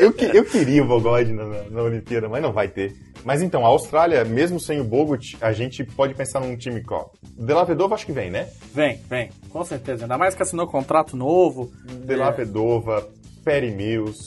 [0.00, 2.96] eu, que- eu queria o Bogut na, na- na Olimpíada, mas não vai ter.
[3.24, 7.12] Mas então, a Austrália, mesmo sem o Bogut, a gente pode pensar num time qual?
[7.38, 8.48] Della Vedova acho que vem, né?
[8.74, 10.02] Vem, vem, com certeza.
[10.02, 11.70] Ainda mais que assinou contrato novo.
[12.04, 12.32] Della É.
[12.32, 13.08] Vedova,
[13.44, 14.18] Perry Mills,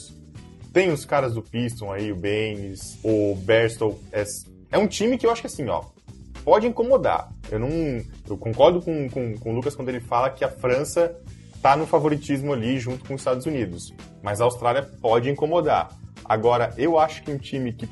[0.72, 4.00] tem os caras do Piston aí, o Baines, o Berstow.
[4.10, 4.24] É,
[4.72, 5.82] é um time que eu acho que assim, ó,
[6.42, 7.30] pode incomodar.
[7.50, 7.68] Eu não.
[8.26, 11.14] Eu concordo com, com, com o Lucas quando ele fala que a França
[11.64, 13.94] tá no favoritismo ali junto com os Estados Unidos.
[14.22, 15.88] Mas a Austrália pode incomodar.
[16.22, 17.86] Agora, eu acho que um time que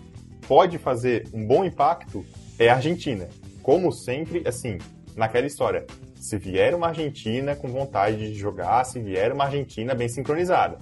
[0.47, 2.23] pode fazer um bom impacto
[2.59, 3.31] é a Argentina.
[3.63, 4.77] Como sempre, assim,
[5.17, 5.87] naquela história.
[6.17, 10.79] Se vier uma Argentina com vontade de jogar, se vier uma Argentina bem sincronizada.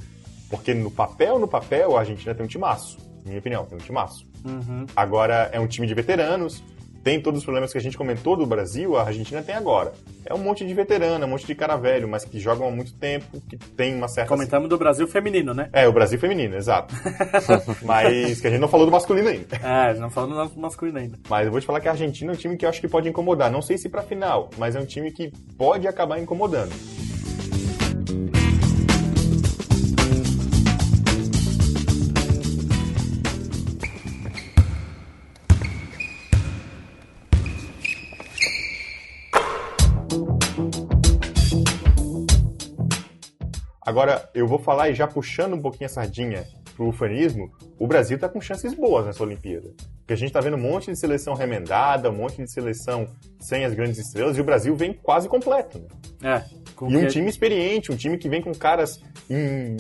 [0.48, 2.98] Porque no papel, no papel, a Argentina tem um timaço.
[3.22, 4.26] Na minha opinião, tem um timaço.
[4.44, 4.84] Uhum.
[4.96, 6.60] Agora é um time de veteranos,
[7.02, 9.92] tem todos os problemas que a gente comentou do Brasil, a Argentina tem agora.
[10.24, 12.70] É um monte de veterano, é um monte de cara velho, mas que jogam há
[12.70, 14.28] muito tempo, que tem uma certa.
[14.28, 15.70] Comentamos do Brasil feminino, né?
[15.72, 16.94] É, o Brasil feminino, exato.
[17.82, 19.56] mas que a gente não falou do masculino ainda.
[19.56, 21.18] É, não falando do masculino ainda.
[21.28, 22.88] Mas eu vou te falar que a Argentina é um time que eu acho que
[22.88, 23.50] pode incomodar.
[23.50, 26.72] Não sei se pra final, mas é um time que pode acabar incomodando.
[43.90, 46.44] Agora, eu vou falar e já puxando um pouquinho a sardinha
[46.76, 49.70] pro ufanismo, o Brasil tá com chances boas nessa Olimpíada.
[49.98, 53.08] Porque a gente tá vendo um monte de seleção remendada, um monte de seleção
[53.40, 55.80] sem as grandes estrelas, e o Brasil vem quase completo.
[56.20, 56.36] Né?
[56.46, 56.60] É.
[56.76, 59.76] com E um que- time experiente, um time que vem com caras em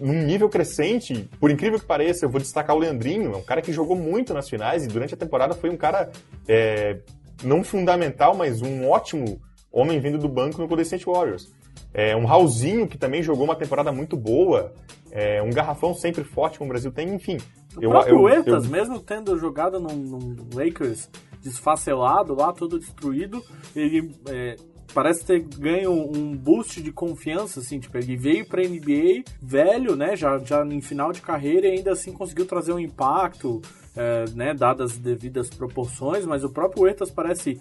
[0.00, 1.28] num nível crescente.
[1.40, 4.34] Por incrível que pareça, eu vou destacar o Leandrinho, é um cara que jogou muito
[4.34, 6.10] nas finais e durante a temporada foi um cara
[6.46, 6.98] é,
[7.42, 9.40] não fundamental, mas um ótimo
[9.72, 11.52] homem vindo do banco no Golden State Warriors.
[11.92, 14.72] É, um Raulzinho, que também jogou uma temporada muito boa.
[15.10, 17.38] É, um garrafão sempre forte como o Brasil tem, enfim.
[17.76, 21.08] O próprio Huertas, mesmo tendo jogado num, num Lakers
[21.42, 23.42] desfacelado lá, todo destruído,
[23.74, 24.56] ele é,
[24.92, 30.16] parece ter ganho um boost de confiança, assim, tipo, ele veio pra NBA velho, né,
[30.16, 33.60] já, já em final de carreira e ainda assim conseguiu trazer um impacto,
[33.96, 37.60] é, né, dadas as devidas proporções, mas o próprio Huertas parece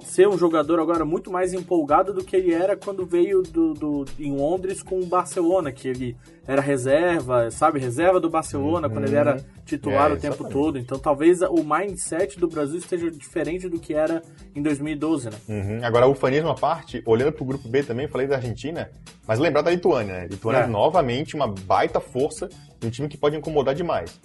[0.00, 4.04] ser um jogador agora muito mais empolgado do que ele era quando veio do, do,
[4.18, 9.16] em Londres com o Barcelona, que ele era reserva, sabe, reserva do Barcelona, quando ele
[9.16, 10.52] era titular É, o tempo exatamente.
[10.52, 10.78] todo.
[10.78, 14.22] Então talvez o mindset do Brasil esteja diferente do que era
[14.54, 15.36] em 2012, né?
[15.48, 15.80] Uhum.
[15.82, 18.90] Agora, o ufanismo à parte, olhando pro grupo B também, falei da Argentina,
[19.26, 20.26] mas lembrar da Lituânia, né?
[20.30, 20.66] Lituânia É.
[20.66, 22.48] novamente uma baita força,
[22.82, 24.18] um time que pode incomodar demais.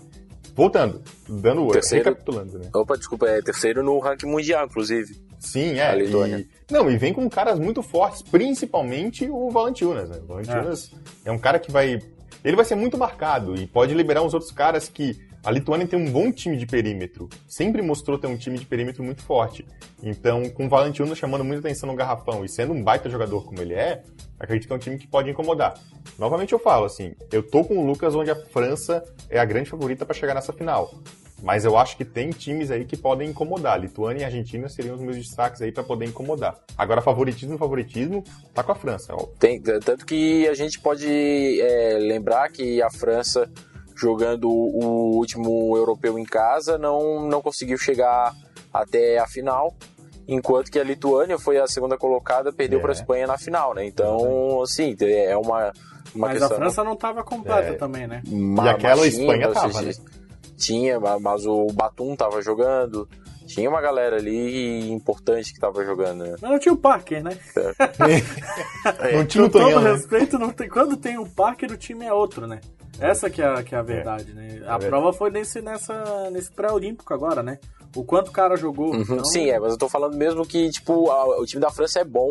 [0.54, 2.06] Voltando, dando Terceiro.
[2.06, 2.70] recapitulando, né?
[2.76, 5.16] Opa, desculpa, é terceiro no ranking mundial, inclusive.
[5.42, 5.96] Sim, A é.
[5.96, 6.38] Lituânia.
[6.38, 10.20] E, não, e vem com caras muito fortes, principalmente o Valentiunas, né?
[10.24, 10.92] O Valentiunas
[11.26, 11.32] é.
[11.32, 12.00] um cara que vai
[12.44, 16.00] ele vai ser muito marcado e pode liberar uns outros caras que a Lituânia tem
[16.00, 17.28] um bom time de perímetro.
[17.48, 19.66] Sempre mostrou ter um time de perímetro muito forte.
[20.02, 23.60] Então, com o Valentiano chamando muita atenção no garrafão e sendo um baita jogador como
[23.60, 24.04] ele é,
[24.40, 25.74] acredito que é um time que pode incomodar.
[26.18, 29.70] Novamente eu falo, assim, eu tô com o Lucas onde a França é a grande
[29.70, 30.94] favorita para chegar nessa final.
[31.42, 33.80] Mas eu acho que tem times aí que podem incomodar.
[33.80, 36.58] Lituânia e Argentina seriam os meus destaques aí para poder incomodar.
[36.78, 38.24] Agora, favoritismo, favoritismo,
[38.54, 39.26] tá com a França, ó.
[39.40, 41.08] Tem, tanto que a gente pode
[41.62, 43.50] é, lembrar que a França,
[43.96, 48.34] jogando o último europeu em casa, não, não conseguiu chegar
[48.74, 49.74] até a final.
[50.28, 52.82] Enquanto que a Lituânia foi a segunda colocada, perdeu É.
[52.82, 53.86] para a Espanha na final, né?
[53.86, 55.74] Então, assim, é uma,
[56.16, 56.52] uma Mas questão.
[56.52, 57.74] a França não tava completa É.
[57.74, 58.22] também, né?
[58.26, 60.00] E aquela Espanha ou tava, seja,
[60.62, 63.08] Tinha, ma- mas o Batum tava jogando.
[63.48, 66.36] Tinha uma galera ali importante que tava jogando, né?
[66.42, 67.38] Mas não tinha o Parker, né?
[69.14, 69.92] Não tinha Com o Tonhão, todo né?
[69.92, 70.70] respeito, não tem...
[70.70, 72.60] quando tem o Parker, o time é outro, né?
[73.00, 74.46] Essa que é, a- que é a verdade, né?
[74.48, 74.86] A verdade.
[74.88, 77.58] prova foi nesse, nessa, nesse pré-olímpico agora, né?
[77.96, 78.94] O quanto o cara jogou.
[78.94, 81.72] Uhum, então- Sim, é, mas eu tô falando mesmo que, tipo, a- o time da
[81.72, 82.30] França é bom,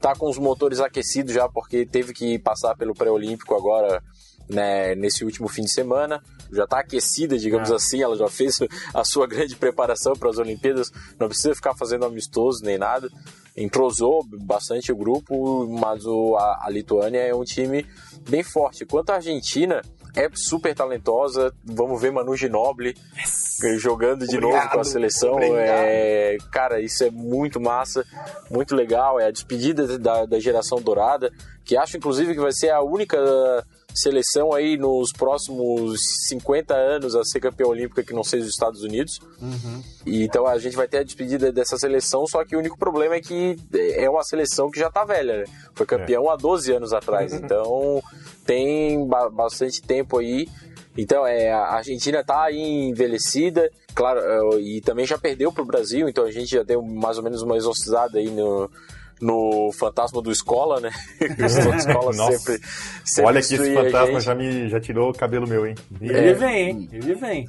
[0.00, 4.02] tá com os motores aquecidos já, porque teve que passar pelo pré-olímpico agora,
[4.48, 6.22] né, nesse último fim de semana.
[6.52, 7.74] Já tá aquecida, digamos É.
[7.74, 8.58] assim, ela já fez
[8.92, 13.08] a sua grande preparação para as Olimpíadas, não precisa ficar fazendo amistoso nem nada.
[13.56, 17.86] Entrosou bastante o grupo, mas o, a, a Lituânia é um time
[18.28, 18.84] bem forte.
[18.86, 19.82] Quanto à Argentina,
[20.16, 21.52] é super talentosa.
[21.64, 22.94] Vamos ver Manu Ginobili
[23.78, 25.32] jogando de novo com a Obrigado, seleção.
[25.34, 25.58] obrigado.
[25.60, 28.04] É, cara, isso é muito massa,
[28.50, 29.20] muito legal.
[29.20, 31.30] É a despedida da, da geração dourada,
[31.64, 33.18] que acho inclusive que vai ser a única
[33.94, 38.82] seleção aí nos próximos 50 anos a ser campeã olímpica que não seja os Estados
[38.82, 39.20] Unidos.
[40.06, 43.14] E então a gente vai ter a despedida dessa seleção, só que o único problema
[43.16, 45.44] é que é uma seleção que já tá velha, né?
[45.74, 47.32] Foi campeão há 12 anos atrás.
[47.32, 48.02] Então
[48.44, 50.48] tem ba- bastante tempo aí.
[50.96, 56.06] Então é, a Argentina tá aí envelhecida, claro, é, e também já perdeu pro Brasil,
[56.06, 58.70] então a gente já deu mais ou menos uma exorcizada aí no,
[59.22, 60.90] no fantasma do escola, né?
[61.20, 62.60] o escola sempre,
[63.04, 65.76] sempre Olha que esse fantasma já, me, já tirou o cabelo meu, hein?
[66.00, 66.34] Ele É.
[66.34, 66.88] vem, hein?
[66.92, 67.48] Ele vem.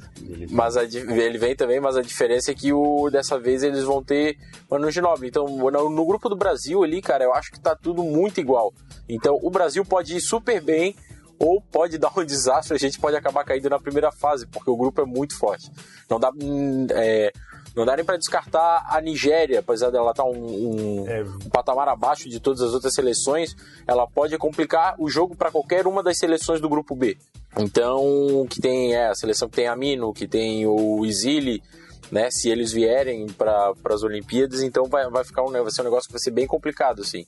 [0.50, 4.00] Mas a ele vem também, mas a diferença é que o, dessa vez eles vão
[4.02, 4.38] ter
[4.70, 5.28] Manu Ginóbili.
[5.28, 8.72] Então, no, no grupo do Brasil ali, cara, eu acho que tá tudo muito igual.
[9.08, 10.94] Então, o Brasil pode ir super bem
[11.40, 14.76] ou pode dar um desastre, a gente pode acabar caindo na primeira fase, porque o
[14.76, 15.68] grupo é muito forte.
[16.08, 17.32] Não dá, hum, é,
[17.74, 21.88] não dá nem pra descartar a Nigéria, apesar dela estar um, um, É, um patamar
[21.88, 23.56] abaixo de todas as outras seleções,
[23.86, 27.16] ela pode complicar o jogo para qualquer uma das seleções do grupo B.
[27.56, 31.62] Então, que tem é, a seleção que tem a Mino, que tem o Isili,
[32.10, 32.30] né?
[32.30, 36.06] Se eles vierem para as Olimpíadas, então vai, vai ficar um, vai ser um negócio
[36.08, 37.26] que vai ser bem complicado, assim.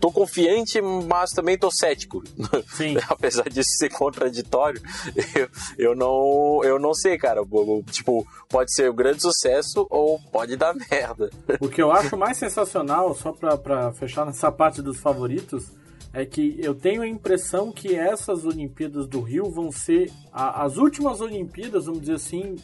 [0.00, 2.22] Tô confiante, mas também tô cético.
[2.76, 2.96] Sim.
[3.08, 4.80] Apesar de ser contraditório,
[5.34, 5.48] eu,
[5.78, 7.40] eu não eu não sei, cara.
[7.90, 11.30] Tipo, pode ser um grande sucesso ou pode dar merda.
[11.60, 15.70] O que eu acho mais sensacional, só pra fechar nessa parte dos favoritos,
[16.12, 20.76] é que eu tenho a impressão que essas Olimpíadas do Rio vão ser a- as
[20.76, 22.56] últimas Olimpíadas, vamos dizer assim,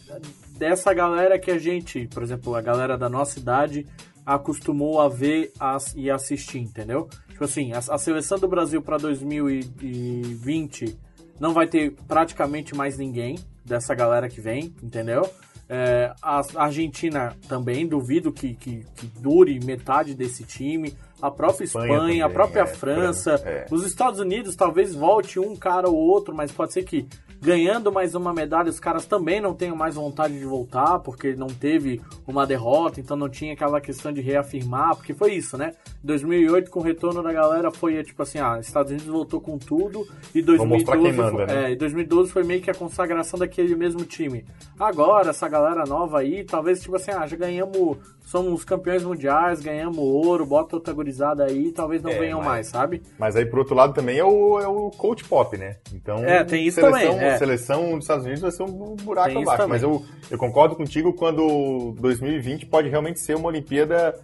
[0.60, 3.86] dessa galera que a gente, por exemplo, a galera da nossa idade
[4.26, 7.08] acostumou a ver as- e assistir, entendeu?
[7.30, 10.98] Tipo assim, a, a seleção do Brasil para 2020
[11.40, 15.26] não vai ter praticamente mais ninguém dessa galera que vem, entendeu?
[15.66, 20.94] É, a Argentina também, duvido que, que, que dure metade desse time.
[21.20, 23.32] A própria Espanha Espanha, a também, própria é, França.
[23.44, 23.66] É.
[23.70, 27.06] Os Estados Unidos talvez volte um cara ou outro, mas pode ser que
[27.40, 31.46] ganhando mais uma medalha os caras também não tenham mais vontade de voltar, porque não
[31.46, 35.72] teve uma derrota, então não tinha aquela questão de reafirmar, porque foi isso, né?
[36.04, 40.06] 2008 com o retorno da galera foi tipo assim, ah, Estados Unidos voltou com tudo
[40.34, 41.66] e mostrar 2012 quem manda, foi, né?
[41.66, 44.44] é, e 2012 foi meio que a consagração daquele mesmo time.
[44.78, 49.98] Agora, essa galera nova aí, talvez, tipo assim, ah, já ganhamos, somos campeões mundiais, ganhamos
[49.98, 53.02] ouro, bota outra gurizada aí, talvez não É, venham mas- mais, sabe?
[53.18, 55.76] Mas aí, por outro lado, também é o, é o coach pop, né?
[55.94, 57.38] Então, É, tem isso seleção, também, é.
[57.38, 59.68] seleção dos Estados Unidos vai ser um buraco Tem abaixo.
[59.68, 64.14] Mas eu, eu concordo contigo quando 2020 pode realmente ser uma Olimpíada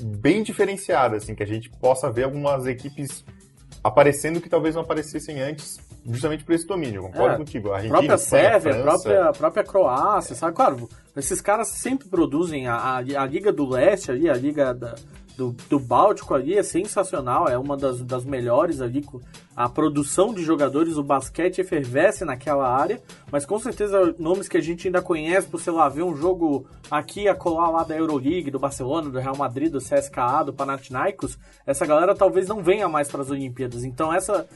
[0.00, 3.24] bem diferenciada, assim, que a gente possa ver algumas equipes
[3.82, 7.02] aparecendo que talvez não aparecessem antes, justamente por esse domínio.
[7.02, 7.70] Concordo É, contigo.
[7.70, 10.54] A Argentina, própria Sérvia, a própria, própria Croácia, sabe?
[10.56, 14.96] Claro, esses caras sempre produzem a, a, a Liga do Leste ali, a Liga da,
[15.36, 19.04] do, do Báltico ali é sensacional, é uma das, das melhores ali.
[19.54, 24.60] A produção de jogadores, o basquete efervesce naquela área, mas com certeza nomes que a
[24.60, 28.50] gente ainda conhece por, sei lá, ver um jogo aqui a colar lá da Euroleague,
[28.50, 33.08] do Barcelona, do Real Madrid, do CSKA, do Panathinaikos, essa galera talvez não venha mais
[33.08, 33.84] para as Olimpíadas.
[33.84, 34.46] Então essa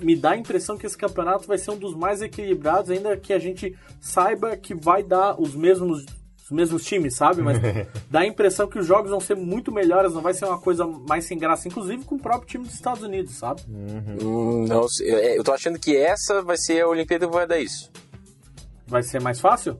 [0.00, 3.32] me dá a impressão que esse campeonato vai ser um dos mais equilibrados, ainda que
[3.32, 6.21] a gente saiba que vai dar os mesmos os
[6.52, 7.42] mesmos times, sabe?
[7.42, 7.58] Mas
[8.10, 10.86] dá a impressão que os jogos vão ser muito melhores, não vai ser uma coisa
[10.86, 13.62] mais sem graça, inclusive com o próprio time dos Estados Unidos, sabe?
[13.68, 17.58] Hum, não, é, eu tô achando que essa vai ser a Olimpíada que vai dar
[17.58, 17.90] isso.
[18.86, 19.78] Vai ser mais fácil?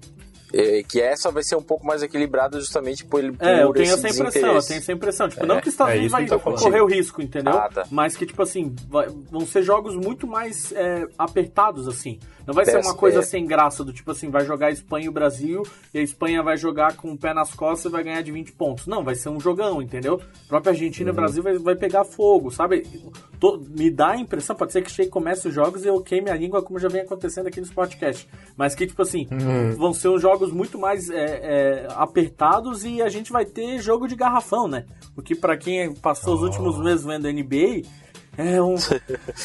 [0.55, 3.35] É, que essa vai ser um pouco mais equilibrada justamente por ele.
[3.41, 5.29] É, eu tenho essa impressão, eu tenho essa impressão.
[5.29, 7.55] Tipo, é, não que os Estados é Unidos vai tá correr o risco, entendeu?
[7.55, 7.87] Ah, tá.
[7.91, 12.19] Mas que, tipo assim, vai, vão ser jogos muito mais é, apertados, assim.
[12.47, 13.23] Não vai ser uma coisa é.
[13.23, 15.63] sem graça, do tipo assim, vai jogar a Espanha e o Brasil,
[15.95, 18.53] e a Espanha vai jogar com o pé nas costas e vai ganhar de 20
[18.53, 18.87] pontos.
[18.87, 20.21] Não, vai ser um jogão, entendeu?
[20.47, 21.17] A própria Argentina uhum.
[21.17, 22.87] e o Brasil vai, vai pegar fogo, sabe?
[23.39, 26.31] Tô, me dá a impressão, pode ser que chegue comece os jogos e eu queime
[26.31, 28.27] a língua, como já vem acontecendo aqui nos podcasts.
[28.57, 29.77] Mas que, tipo assim, uhum.
[29.77, 34.09] vão ser uns jogos muito mais é, é, apertados e a gente vai ter jogo
[34.09, 34.85] de garrafão, né?
[35.15, 36.37] Porque para quem passou oh.
[36.37, 37.83] os últimos meses vendo NBA
[38.37, 38.75] é um.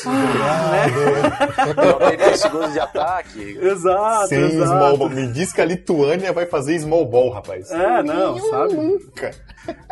[0.06, 1.74] ah, né?
[1.76, 3.58] Não tem 10 segundos de ataque.
[3.60, 4.66] Exato, Sem exato.
[4.66, 5.10] Small ball.
[5.10, 7.70] Me diz que a Lituânia vai fazer small ball, rapaz.
[7.70, 8.76] É, não, sabe?
[8.76, 9.32] Nunca.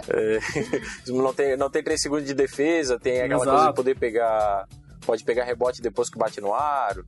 [0.08, 0.40] É,
[1.12, 3.52] não, tem, não tem 3 segundos de defesa, tem aquela exato.
[3.52, 4.68] coisa de poder pegar.
[5.06, 7.06] Pode pegar rebote depois que bate no aro.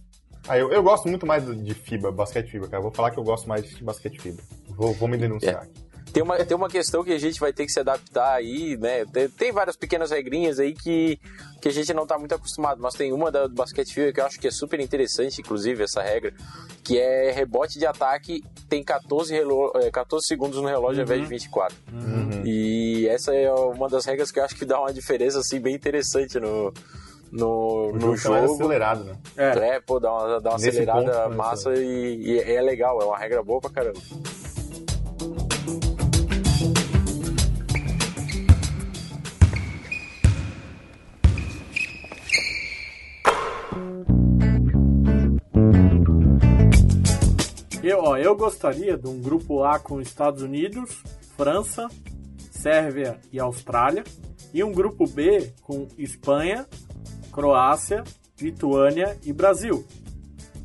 [0.47, 2.81] Ah, eu, eu gosto muito mais de FIBA, basquete FIBA, cara.
[2.81, 4.41] Vou falar que eu gosto mais de basquete FIBA.
[4.69, 5.63] Vou, vou me denunciar.
[5.65, 5.86] É.
[6.13, 9.05] Tem uma, tem uma questão que a gente vai ter que se adaptar aí, né?
[9.05, 11.19] Tem, tem várias pequenas regrinhas aí que,
[11.61, 14.25] que a gente não está muito acostumado, mas tem uma do basquete FIBA que eu
[14.25, 16.33] acho que é super interessante, inclusive, essa regra,
[16.83, 21.09] que é rebote de ataque tem 14, relo, 14 é, segundos no relógio uhum.
[21.09, 21.77] ao invés de 24.
[21.91, 22.41] Uhum.
[22.45, 25.75] E essa é uma das regras que eu acho que dá uma diferença assim, bem
[25.75, 26.73] interessante no,
[27.31, 28.35] no, no jogo.
[28.35, 29.15] É acelerado, né?
[29.37, 29.75] É.
[29.75, 33.17] é, pô, dá uma, dá uma acelerada ponto, massa e, e, é legal, é uma
[33.17, 33.99] regra boa pra caramba.
[47.87, 51.01] Eu, ó, eu gostaria de um grupo A com Estados Unidos,
[51.37, 51.87] França,
[52.51, 54.03] Sérvia e Austrália.
[54.53, 56.67] E um grupo B com Espanha,
[57.31, 58.03] Croácia,
[58.41, 59.85] Lituânia e Brasil.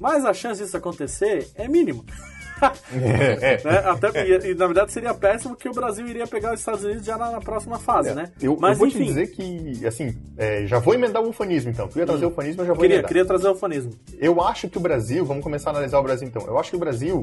[0.01, 2.05] Mas a chance disso acontecer é mínima.
[2.93, 3.65] É, é.
[3.65, 3.79] Né?
[3.87, 7.05] Até, e, e, na verdade seria péssimo que o Brasil iria pegar os Estados Unidos
[7.05, 8.15] já na, na próxima fase, é.
[8.15, 8.31] né?
[8.41, 8.99] Eu, Mas, eu vou enfim.
[8.99, 11.89] te dizer que, assim, é, já vou emendar o ufanismo então.
[11.89, 12.29] Tu ia trazer hum.
[12.29, 13.09] o ufanismo, eu já vou queria, emendar.
[13.09, 13.93] Queria trazer o ufanismo.
[14.19, 16.47] Eu acho que o Brasil, vamos começar a analisar o Brasil então.
[16.47, 17.23] Eu acho que o Brasil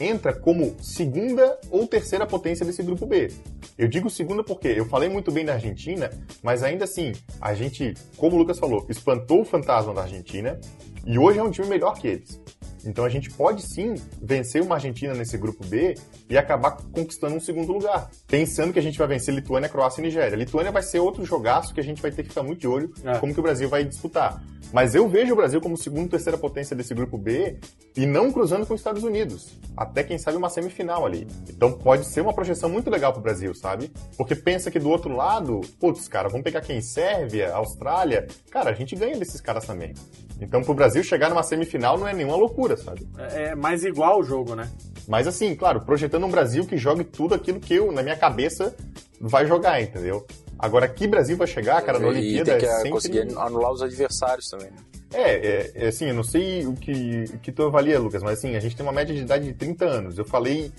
[0.00, 3.30] entra como segunda ou terceira potência desse grupo B.
[3.78, 6.10] Eu digo segunda porque eu falei muito bem da Argentina,
[6.42, 10.58] mas ainda assim, a gente, como o Lucas falou, espantou o fantasma da Argentina
[11.06, 12.40] e hoje é um time melhor que eles.
[12.84, 15.94] Então a gente pode sim vencer uma Argentina nesse grupo B
[16.28, 18.10] e acabar conquistando um segundo lugar.
[18.26, 20.36] Pensando que a gente vai vencer Lituânia, Croácia e Nigéria.
[20.36, 22.92] Lituânia vai ser outro jogaço que a gente vai ter que ficar muito de olho
[23.04, 23.18] é.
[23.18, 24.42] como que o Brasil vai disputar.
[24.72, 27.58] Mas eu vejo o Brasil como segunda, terceira potência desse grupo B
[27.96, 29.56] e não cruzando com os Estados Unidos.
[29.76, 31.28] Até quem sabe uma semifinal ali.
[31.48, 33.92] Então pode ser uma projeção muito legal pro Brasil, sabe?
[34.16, 36.80] Porque pensa que do outro lado, putz, cara, vamos pegar quem?
[36.80, 38.26] Sérvia, Austrália.
[38.50, 39.94] Cara, a gente ganha desses caras também.
[40.40, 43.06] Então pro Brasil chegar numa semifinal não é nenhuma loucura, sabe?
[43.18, 44.70] É, é mais igual o jogo, né?
[45.06, 48.74] Mas assim, claro, projetando um Brasil que jogue tudo aquilo que eu, na minha cabeça,
[49.20, 50.26] vai jogar, entendeu?
[50.58, 52.52] Agora, que Brasil vai chegar, cara, na Olimpíada...
[52.52, 52.90] E tem que é sempre...
[52.90, 54.78] conseguir anular os adversários também, né?
[55.12, 58.38] É, é, é, assim, eu não sei o que, o que tu avalia, Lucas, mas
[58.38, 60.18] assim, a gente tem uma média de idade de 30 anos.
[60.18, 60.72] Eu falei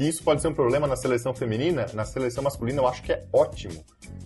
[0.00, 3.12] que isso pode ser um problema na seleção feminina, na seleção masculina eu acho que
[3.12, 3.84] é ótimo.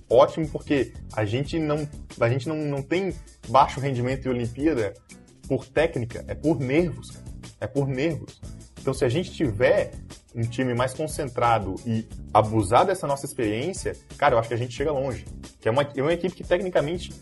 [0.08, 1.88] Ótimo porque a gente não,
[2.20, 3.12] a gente não, não tem
[3.48, 4.94] baixo rendimento em Olimpíada
[5.48, 7.20] por técnica, é por nervos.
[7.60, 8.40] É por nervos.
[8.80, 9.90] Então, se a gente tiver
[10.32, 14.72] um time mais concentrado e abusar dessa nossa experiência, cara, eu acho que a gente
[14.72, 15.24] chega longe.
[15.60, 17.12] Que é uma, é uma equipe que tecnicamente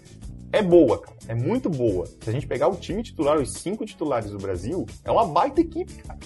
[0.52, 1.16] é boa, cara.
[1.26, 2.04] É muito boa.
[2.20, 5.62] Se a gente pegar o time titular, os cinco titulares do Brasil, é uma baita
[5.62, 6.18] equipe, cara.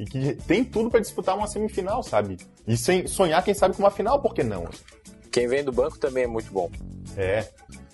[0.00, 2.38] E que tem tudo para disputar uma semifinal, sabe?
[2.66, 4.66] E sem sonhar, quem sabe, com uma final, por que não?
[5.30, 6.70] Quem vem do banco também é muito bom.
[7.18, 7.46] É.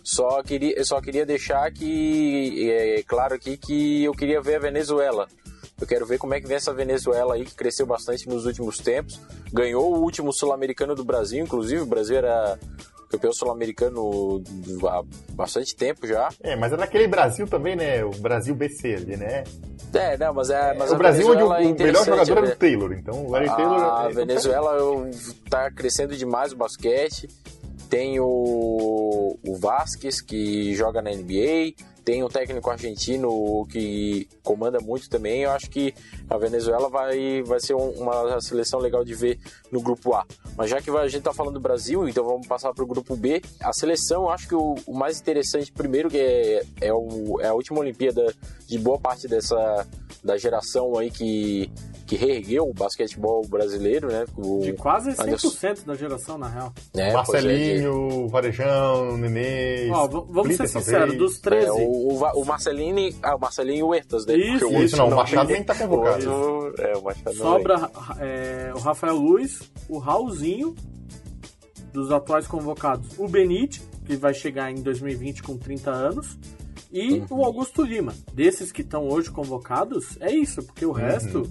[0.05, 5.27] Só queria, só queria deixar que é, claro aqui que eu queria ver a Venezuela.
[5.81, 8.79] Eu quero ver como é que vem essa Venezuela aí, que cresceu bastante nos últimos
[8.79, 9.21] tempos.
[9.53, 11.83] Ganhou o último sul-americano do Brasil, inclusive.
[11.83, 12.57] O Brasil era
[13.09, 14.43] campeão sul-americano
[14.89, 15.03] há
[15.33, 16.29] bastante tempo já.
[16.43, 18.05] É, mas é naquele Brasil também, né?
[18.05, 19.45] O Brasil BC ali, né?
[19.95, 20.75] É, não, mas é.
[20.75, 23.49] Mas o Brasil onde o, é o melhor jogador é o Taylor, então o Larry
[23.49, 23.83] a Taylor.
[23.83, 24.77] A é Venezuela
[25.49, 27.29] tá crescendo demais o basquete.
[27.89, 31.75] tem o, o Vasquez, que joga na NBA,
[32.07, 35.43] tem um técnico argentino que comanda muito também.
[35.43, 35.93] Eu acho que
[36.31, 39.41] a Venezuela vai, vai ser um, uma seleção legal de ver
[39.73, 40.25] no grupo A.
[40.57, 43.17] Mas já que a gente está falando do Brasil, então vamos passar para o grupo
[43.17, 43.43] B.
[43.61, 47.49] A seleção, eu acho que o, o mais interessante, primeiro, que é, é, o, é
[47.49, 48.33] a última Olimpíada
[48.69, 49.85] de boa parte dessa
[50.23, 51.71] da geração aí que
[52.07, 54.25] que reergueu o basquetebol brasileiro, né?
[54.37, 56.73] O De quase 100% da geração, na real.
[56.95, 59.91] É, Marcelinho, Varejão, Nenê.
[59.91, 61.67] Ó, vamos ser sinceros, dos 13.
[61.67, 64.37] É, o, o, Va- o Marcelini, ah, o Marcelinho e o Huertas, né?
[64.37, 66.31] Isso, Porque o Isso, não, o Machado nem tá convocado.
[66.31, 67.91] O outro- É, o Machado Sobra
[68.21, 70.75] é, o Rafael Luiz, o Raulzinho,
[71.93, 76.39] dos atuais convocados, o Benite, que vai chegar em 2020 com 30 anos,
[76.93, 77.27] e Uhum.
[77.31, 78.13] o Augusto Lima.
[78.33, 80.93] Desses que estão hoje convocados, é isso, porque Uhum.
[80.93, 81.51] o resto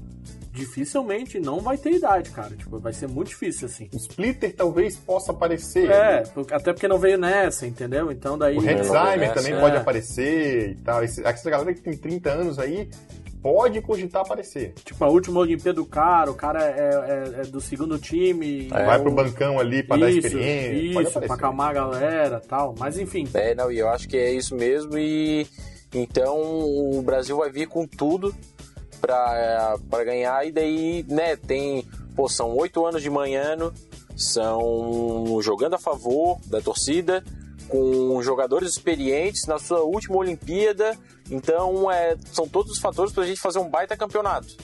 [0.55, 2.55] dificilmente não vai ter idade, cara.
[2.55, 3.89] Tipo, vai ser muito difícil assim.
[3.93, 5.89] O Splitter talvez possa aparecer.
[5.91, 8.11] É, por- até porque não veio nessa, entendeu?
[8.11, 8.57] Então daí.
[8.57, 8.73] O É,
[9.29, 9.59] também é.
[9.59, 11.03] pode aparecer e tal.
[11.03, 12.89] Esse- Essa galera que tem 30 anos aí
[13.41, 14.73] pode cogitar aparecer.
[14.83, 16.89] Tipo, a última Olimpíada do cara, o cara é,
[17.37, 18.69] é- é do segundo time.
[18.73, 20.93] É, Vai o- pro bancão ali pra dar isso, experiência.
[20.93, 22.73] pode Isso, pra acalmar a galera tal.
[22.79, 23.27] Mas enfim.
[23.33, 25.45] É, não, e eu acho que é isso mesmo e
[25.93, 28.33] então o Brasil vai vir com tudo
[29.01, 33.55] pra, pra ganhar e daí, né, tem, pô, são oito anos de manhã,
[34.15, 37.23] são jogando a favor da torcida,
[37.67, 40.97] com jogadores experientes na sua última Olimpíada,
[41.29, 44.55] então é, são todos os fatores pra gente fazer um baita campeonato.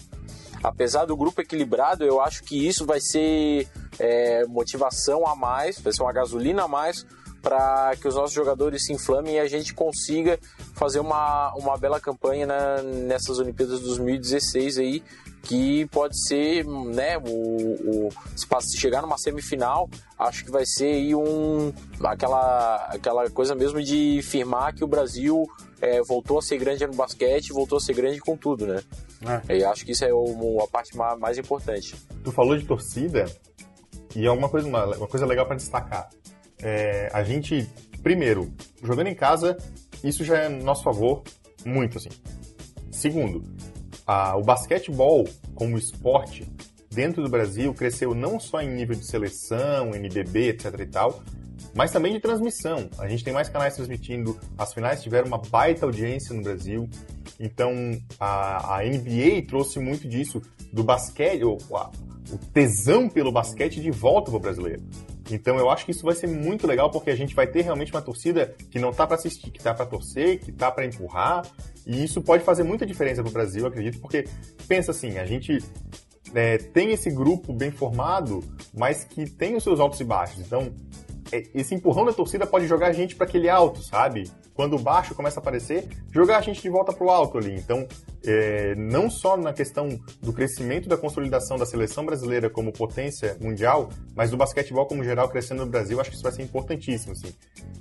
[0.64, 3.68] Apesar do grupo equilibrado, eu acho que isso vai ser
[3.98, 7.06] é, motivação a mais, vai ser uma gasolina a mais
[7.42, 10.40] para que os nossos jogadores se inflamem e a gente consiga
[10.76, 15.04] fazer uma, uma bela campanha na- nessas Olimpíadas de 2016 aí,
[15.44, 21.16] que pode ser, né, o, o se chegar numa semifinal, acho que vai ser aí
[21.16, 21.74] um
[22.04, 25.44] aquela aquela coisa mesmo de firmar que o Brasil
[25.82, 28.84] é, voltou a ser grande no basquete, voltou a ser grande com tudo, né?
[29.50, 29.58] É.
[29.58, 31.96] E acho que isso é o- a parte ma- mais importante.
[32.24, 33.26] Tu falou de torcida
[34.16, 36.08] e é uma coisa, uma, uma coisa legal pra destacar.
[36.62, 37.68] É, a gente,
[38.04, 38.52] primeiro,
[38.84, 39.58] jogando em casa,
[40.04, 41.24] isso já é no nosso favor
[41.66, 42.10] muito, assim.
[42.92, 43.44] Segundo,
[44.06, 46.48] a- o basquetebol como esporte
[46.92, 51.24] dentro do Brasil cresceu não só em nível de seleção, NBB, etc e tal,
[51.74, 52.90] mas também de transmissão.
[52.98, 56.90] A gente tem mais canais transmitindo, as finais tiveram uma baita audiência no Brasil,
[57.40, 57.74] então
[58.20, 60.42] a, a NBA trouxe muito disso,
[60.74, 61.90] do basquete, o, a-
[62.32, 64.82] o tesão pelo basquete de volta pro brasileiro.
[65.30, 67.92] Então eu acho que isso vai ser muito legal porque a gente vai ter realmente
[67.92, 71.46] uma torcida que não tá para assistir, que tá para torcer, que tá para empurrar,
[71.86, 74.26] e isso pode fazer muita diferença pro Brasil, acredito, porque
[74.68, 75.60] pensa assim, a gente
[76.34, 78.44] é, tem esse grupo bem formado,
[78.74, 80.40] mas que tem os seus altos e baixos.
[80.40, 80.72] Então,
[81.54, 84.30] esse empurrão da torcida pode jogar a gente para aquele alto, sabe?
[84.54, 87.56] Quando o baixo começa a aparecer, jogar a gente de volta pro alto ali.
[87.56, 87.88] Então,
[88.26, 93.90] é, não só na questão do crescimento da consolidação da seleção brasileira como potência mundial,
[94.16, 97.34] mas do basquetebol como geral crescendo no Brasil, acho que isso vai ser importantíssimo, assim.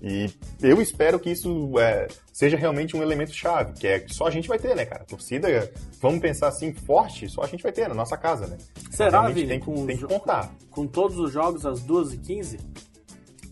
[0.02, 0.30] E
[0.62, 4.30] eu espero que isso é, seja realmente um elemento chave, que é que só a
[4.30, 5.04] gente vai ter, né, cara?
[5.04, 5.70] Torcida,
[6.00, 8.56] vamos pensar assim, forte, só a gente vai ter na nossa casa, né?
[8.90, 9.48] Será, Vini?
[9.48, 10.50] tem, com, tem que contar.
[10.70, 12.58] com todos os jogos às 2h15?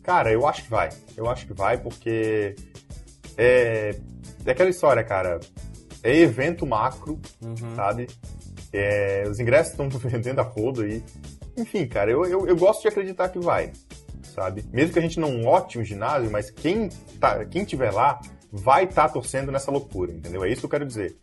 [0.08, 0.88] Cara, eu acho que vai.
[1.14, 2.56] Eu acho que vai porque
[3.36, 3.94] é,
[4.46, 5.38] é aquela história, cara.
[6.02, 7.20] É evento macro,
[7.76, 8.06] sabe?
[8.72, 11.04] É, os ingressos estão vendendo a rodo aí.
[11.58, 13.70] Enfim, cara, eu, eu, eu gosto de acreditar que vai,
[14.22, 14.64] sabe?
[14.72, 16.88] Mesmo que a gente não lote um ginásio, mas quem,
[17.20, 18.18] tá, quem tiver lá
[18.50, 20.42] vai estar torcendo nessa loucura, entendeu?
[20.42, 21.18] É isso que eu quero dizer.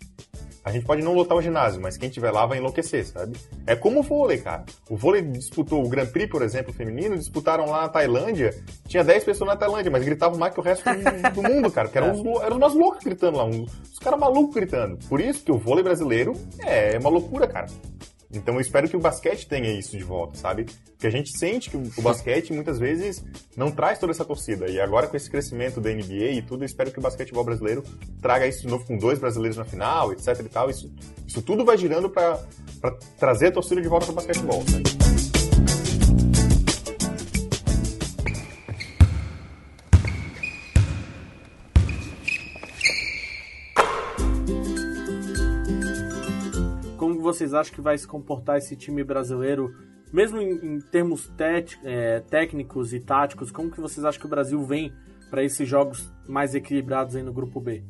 [0.65, 3.37] A gente pode não lotar o ginásio, mas quem tiver lá vai enlouquecer, sabe?
[3.67, 4.65] É como o vôlei, cara.
[4.89, 8.49] O vôlei disputou o Grand Prix, por exemplo, feminino, disputaram lá na Tailândia.
[8.87, 10.95] Tinha 10 pessoas na Tailândia, mas gritavam mais que o resto do,
[11.39, 11.87] do mundo, cara.
[11.87, 14.97] Que eram, lou- eram nós loucos gritando lá, uns- os caras malucos gritando.
[15.07, 16.33] Por isso que o vôlei brasileiro
[16.65, 17.67] é uma loucura, cara.
[18.31, 20.65] Então eu espero que o basquete tenha isso de volta, sabe?
[20.65, 23.23] Porque a gente sente que o basquete muitas vezes
[23.55, 24.69] não traz toda essa torcida.
[24.69, 27.83] E agora com esse crescimento da NBA e tudo, eu espero que o basquetebol brasileiro
[28.21, 30.69] traga isso de novo com dois brasileiros na final, etc e tal.
[30.69, 30.91] Isso,
[31.27, 32.39] isso tudo vai girando pra
[33.19, 35.14] trazer a torcida de volta pro basquetebol, sabe?
[47.35, 49.73] Vocês acham que vai se comportar esse time brasileiro,
[50.11, 51.31] mesmo em, em termos
[51.83, 54.93] é, técnicos e táticos, como que vocês acham que o Brasil vem
[55.29, 57.83] para esses jogos mais equilibrados aí no grupo B?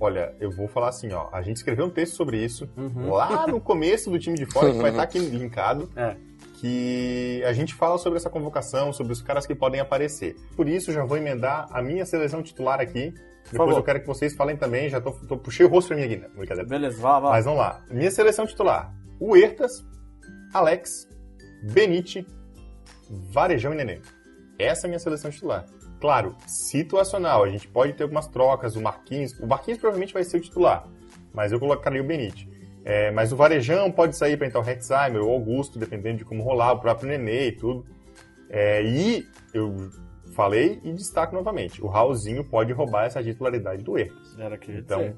[0.00, 1.28] Olha, eu vou falar assim, ó.
[1.32, 3.10] A gente escreveu um texto sobre isso Uhum.
[3.10, 5.90] lá no começo do time de fora, que vai estar aqui linkado.
[5.96, 6.16] É.
[6.60, 10.34] que a gente fala sobre essa convocação, sobre os caras que podem aparecer.
[10.56, 13.14] Por isso, já vou emendar a minha seleção titular aqui.
[13.50, 14.88] Depois eu quero que vocês falem também.
[14.88, 16.28] Já tô, tô puxei o rosto pra mim aqui, né?
[16.36, 16.68] Brincadeira.
[16.68, 17.30] Beleza, vá, vá.
[17.30, 17.82] Mas vamos lá.
[17.90, 19.72] Minha seleção titular: Huertas,
[20.52, 21.08] Alex,
[21.72, 22.26] Benite,
[23.10, 24.00] Varejão e Nenê.
[24.58, 25.66] Essa é a minha seleção titular.
[26.00, 27.44] Claro, situacional.
[27.44, 28.76] A gente pode ter algumas trocas.
[28.76, 29.32] O Marquinhos.
[29.40, 30.86] O Marquinhos provavelmente vai ser o titular.
[31.32, 32.48] Mas eu colocaria o Benite.
[32.84, 36.24] É, mas o Varejão pode sair para entrar o Rexheimer ou o Augusto, dependendo de
[36.24, 37.84] como rolar, o próprio Nenê e tudo.
[38.48, 39.90] É, e eu
[40.38, 44.38] falei e destaco novamente: o Raulzinho pode roubar essa titularidade do Huertas.
[44.38, 45.16] Era que Então,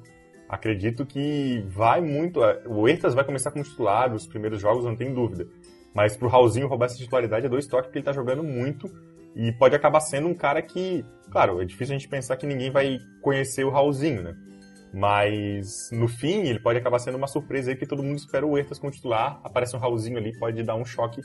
[0.49, 2.39] acredito que vai muito.
[2.65, 5.47] O Huertas vai começar como titular nos primeiros jogos, não tem dúvida.
[5.93, 8.89] Mas pro Raulzinho roubar essa titularidade é dois toques porque ele tá jogando muito
[9.35, 12.71] e pode acabar sendo um cara que, claro, é difícil a gente pensar que ninguém
[12.71, 14.35] vai conhecer o Raulzinho, né?
[14.93, 18.51] Mas no fim ele pode acabar sendo uma surpresa aí que todo mundo espera o
[18.51, 21.21] Huertas como titular, aparece um Raulzinho ali, pode dar um choque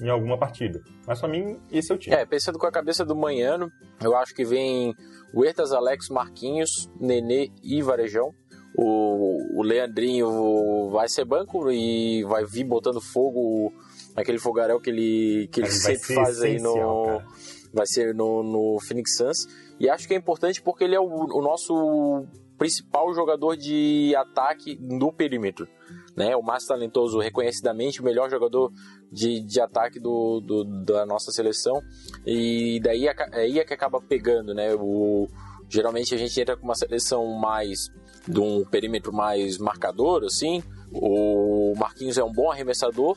[0.00, 0.82] em alguma partida.
[1.06, 2.14] Mas pra mim, esse é o time.
[2.14, 3.70] É, pensando com a cabeça do Manhano,
[4.02, 4.94] eu acho que vem
[5.34, 8.34] Huertas, Alex, Marquinhos, Nenê e Varejão.
[8.76, 13.72] O, o Leandrinho vai ser banco e vai vir botando fogo
[14.14, 17.04] naquele fogaréu que ele, que ele sempre faz aí no.
[17.04, 17.26] cara.
[17.72, 19.46] Vai ser no, no Phoenix Suns.
[19.78, 22.24] E acho que é importante porque ele é o, o nosso
[22.56, 25.68] principal jogador de ataque no perímetro.
[26.18, 26.34] Né?
[26.36, 28.72] O mais talentoso, reconhecidamente, o melhor jogador
[29.12, 31.80] de, de ataque do, do- da nossa seleção.
[32.26, 34.74] E daí aca- aí é que acaba pegando, né?
[34.74, 35.28] O,
[35.68, 37.88] geralmente a gente entra com uma seleção mais
[38.26, 40.62] de um perímetro mais marcador, assim.
[40.92, 43.16] O Marquinhos é um bom arremessador,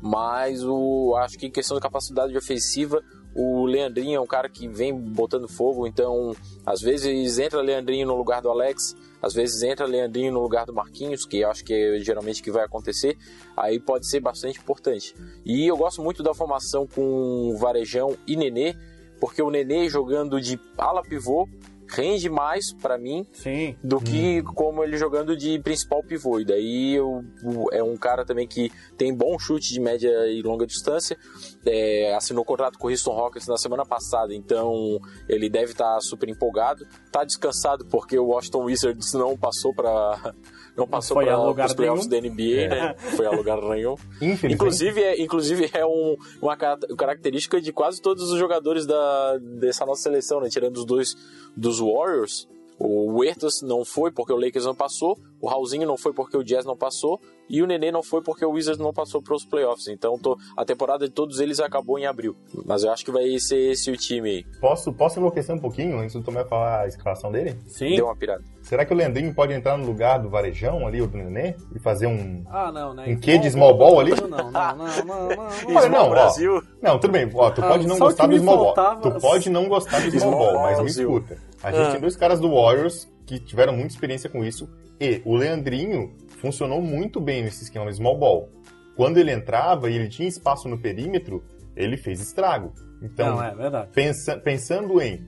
[0.00, 3.02] mas o acho que em questão de capacidade ofensiva,
[3.34, 6.34] o Leandrinho é um cara que vem botando fogo, então
[6.66, 10.74] às vezes entra Leandrinho no lugar do Alex, às vezes entra Leandrinho no lugar do
[10.74, 13.16] Marquinhos, que eu acho que é geralmente que vai acontecer,
[13.56, 15.14] aí pode ser bastante importante.
[15.46, 18.74] E eu gosto muito da formação com Varejão e Nenê,
[19.20, 21.48] porque o Nenê jogando de ala pivô
[21.94, 23.76] rende mais pra mim Sim.
[23.84, 26.40] do que como ele jogando de principal pivô.
[26.40, 27.22] E daí eu-
[27.70, 31.18] é um cara também que tem bom chute de média e longa distância.
[31.64, 34.98] É, assinou contrato com o Houston Rockets na semana passada, então
[35.28, 36.84] ele deve estar super empolgado.
[37.10, 40.34] Tá descansado porque o Washington Wizards não passou para
[40.76, 42.20] não passou para os playoffs da.
[42.20, 42.94] NBA, né?
[43.16, 43.94] Foi a lugar nenhum.
[44.50, 49.86] Inclusive é, inclusive é um- uma cara- característica de quase todos os jogadores da, dessa
[49.86, 50.48] nossa seleção, né?
[50.48, 51.14] Tirando os dois
[51.56, 52.48] dos Warriors.
[52.84, 56.42] O Huertas não foi porque o Lakers não passou, o Raulzinho não foi porque o
[56.42, 59.44] Jazz não passou e o Nenê não foi porque o Wizards não passou para os
[59.44, 59.86] playoffs.
[59.86, 62.34] Então tô- a temporada de todos eles acabou em abril.
[62.64, 64.44] Mas eu acho que vai ser esse o time aí.
[64.60, 67.56] Posso, posso enlouquecer um pouquinho antes do Tomé falar a escalação dele?
[67.68, 67.94] Sim.
[67.96, 68.42] Deu uma pirada.
[68.62, 71.78] Será que o Leandrinho pode entrar no lugar do Varejão ali, ou do Nenê, e
[71.80, 72.44] fazer um...
[72.48, 73.04] Ah, não, né?
[73.08, 74.12] Um quê de small ball ali?
[74.12, 75.28] Não, não, não, não, não.
[75.28, 75.48] não.
[75.76, 76.62] Olha, não, ó, Brasil.
[76.80, 77.28] Não, tudo bem.
[77.34, 78.96] Ó, tu Ah, pode não gostar do small ball.
[79.00, 81.38] Tu pode não gostar do small, ball, mas me escuta.
[81.62, 81.92] A gente Ah.
[81.92, 84.68] tem dois caras do Warriors que tiveram muita experiência com isso.
[85.00, 88.48] E o Leandrinho funcionou muito bem nesse esquema de small ball.
[88.96, 91.42] Quando ele entrava e ele tinha espaço no perímetro,
[91.76, 92.72] ele fez estrago.
[93.00, 95.26] Então, Não, é pensa- pensando em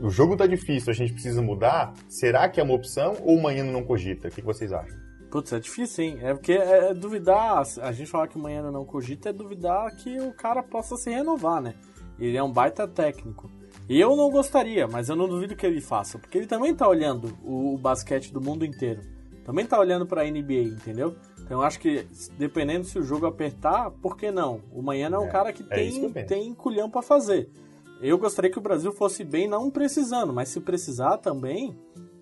[0.00, 3.42] o jogo tá difícil, a gente precisa mudar, será que é uma opção ou o
[3.42, 4.26] Manhã não cogita?
[4.28, 4.96] O que que vocês acham?
[5.30, 6.18] Putz, é difícil, hein?
[6.22, 7.62] É porque é, é duvidar.
[7.80, 11.08] A gente falar que o Manhã não cogita é duvidar que o cara possa se
[11.08, 11.74] renovar, né?
[12.18, 13.48] Ele é um baita técnico.
[13.92, 16.18] E eu não gostaria, mas eu não duvido que ele faça.
[16.18, 19.02] Porque ele também tá olhando o, o basquete do mundo inteiro.
[19.44, 21.14] Também tá olhando pra NBA, entendeu?
[21.38, 22.06] Então eu acho que,
[22.38, 24.62] dependendo se o jogo apertar, por que não?
[24.72, 27.50] O Manhã é um É, cara que é isso que tem, tem culhão pra fazer.
[28.00, 31.76] Eu gostaria que o Brasil fosse bem, não precisando, mas se precisar também.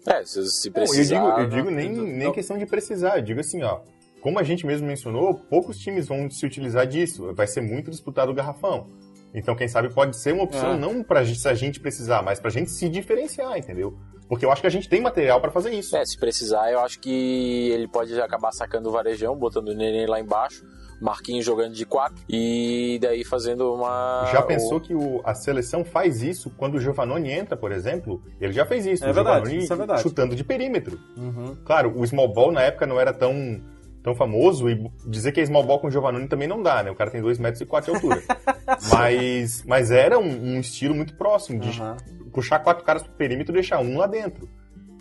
[0.09, 1.15] É, se, se Bom, eu precisar...
[1.15, 1.57] digo, eu né?
[1.57, 2.33] digo nem, nem Não.
[2.33, 3.79] questão de precisar, eu digo assim, ó.
[4.21, 7.33] Como a gente mesmo mencionou, poucos times vão se utilizar disso.
[7.33, 8.89] Vai ser muito disputado o garrafão.
[9.35, 10.77] Então, quem sabe pode ser uma opção É.
[10.77, 13.97] não pra gente, se a gente precisar, mas pra gente se diferenciar, entendeu?
[14.29, 15.97] Porque eu acho que a gente tem material pra fazer isso.
[15.97, 20.07] É, se precisar, eu acho que ele pode acabar sacando o varejão, botando o neném
[20.07, 20.65] lá embaixo,
[21.01, 24.29] Marquinhos jogando de 4 e daí fazendo uma.
[24.31, 28.23] Já pensou o- que o- a seleção faz isso quando o Giovannone entra, por exemplo?
[28.41, 29.05] Ele já fez isso.
[29.05, 30.03] É o verdade, Giovannone isso é verdade.
[30.03, 31.01] chutando de perímetro.
[31.17, 31.57] Uhum.
[31.65, 33.61] Claro, o small ball na época não era tão,
[34.03, 36.91] tão famoso e dizer que é small ball com o Giovannone também não dá, né?
[36.91, 38.23] O cara tem 2 metros e 4 de altura.
[38.91, 41.97] mas, mas era um, um estilo muito próximo de Aham.
[42.33, 44.49] puxar quatro caras pro perímetro e deixar um lá dentro.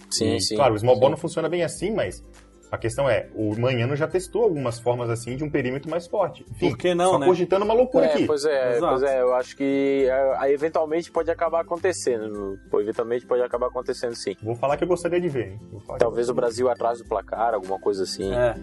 [0.09, 0.55] Sim, E, sim.
[0.55, 1.11] Claro, o small ball sim.
[1.11, 2.23] não funciona bem assim, mas
[2.71, 6.45] a questão é, o Manhano já testou algumas formas assim de um perímetro mais forte.
[6.51, 7.25] Enfim, Por que não, só né?
[7.27, 8.25] cogitando uma loucura É, aqui.
[8.27, 8.99] pois é, Exato.
[8.99, 12.57] pois é, eu acho que é, eventualmente pode acabar acontecendo.
[12.73, 14.35] Eventualmente pode acabar acontecendo sim.
[14.43, 15.59] Vou falar que eu gostaria de ver, hein?
[15.97, 18.33] Talvez o Brasil atrás do placar, alguma coisa assim.
[18.33, 18.55] É.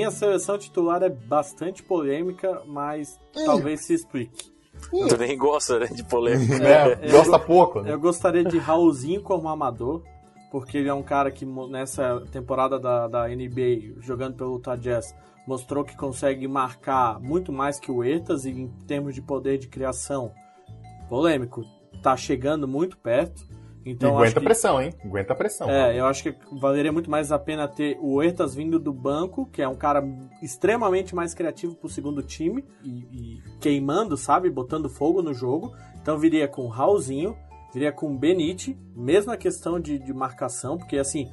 [0.00, 4.50] minha seleção titular é bastante polêmica, mas talvez se explique.
[4.90, 6.56] Tu nem gosta né, de polêmica.
[6.66, 7.92] É, eu- gosta pouco, né?
[7.92, 10.02] Eu gostaria de Raulzinho como amador,
[10.50, 15.14] porque ele é um cara que nessa temporada da, da NBA, jogando pelo Utah Jazz,
[15.46, 19.68] mostrou que consegue marcar muito mais que o Ertas e em termos de poder de
[19.68, 20.32] criação,
[21.10, 21.62] polêmico,
[22.02, 23.46] tá chegando muito perto.
[23.84, 24.94] E Então acho aguenta que, pressão, hein?
[25.04, 25.70] Aguenta pressão.
[25.70, 29.46] é, eu acho que valeria muito mais a pena ter o Ertas vindo do banco,
[29.46, 30.02] que é um cara
[30.42, 34.50] extremamente mais criativo pro segundo time e, e queimando, sabe?
[34.50, 35.74] Botando fogo no jogo.
[36.00, 37.36] Então viria com o Raulzinho,
[37.72, 41.30] viria com o Benite, mesma questão de, de marcação, porque assim,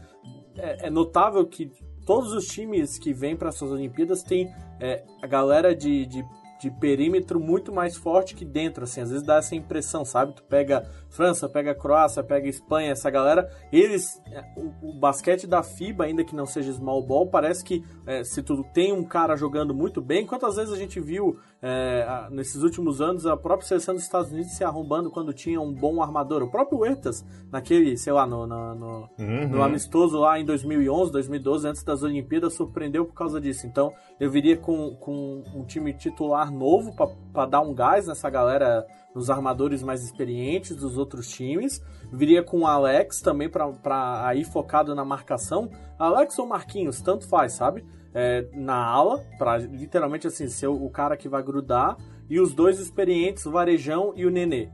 [0.57, 1.71] é, é notável que
[2.05, 6.23] todos os times que vêm para essas Olimpíadas têm é, a galera de, de,
[6.59, 10.33] de perímetro muito mais forte que dentro, assim, às vezes dá essa impressão, sabe?
[10.33, 15.61] Tu pega França, pega Croácia, pega Espanha, essa galera, eles, é, o, o basquete da
[15.61, 19.35] FIBA, ainda que não seja small ball, parece que é, se tu tem um cara
[19.35, 23.95] jogando muito bem, quantas vezes a gente viu é, nesses últimos anos a própria seleção
[23.95, 28.13] dos Estados Unidos se arrombando quando tinha um bom armador, o próprio Huertas, naquele, sei
[28.13, 29.49] lá, no, no, no- Uhum.
[29.49, 33.65] no amistoso lá em 2011, 2012, antes das Olimpíadas, surpreendeu por causa disso.
[33.65, 36.93] Então, eu viria com, com um time titular novo
[37.33, 38.85] para dar um gás nessa galera,
[39.15, 41.81] nos armadores mais experientes dos outros times.
[42.11, 45.69] Viria com o Alex também para ir focado na marcação.
[45.97, 47.83] Alex ou Marquinhos, tanto faz, sabe?
[48.19, 51.95] É, na ala, para literalmente assim, ser o o cara que vai grudar.
[52.29, 54.69] E os dois experientes, o Varejão e o Nenê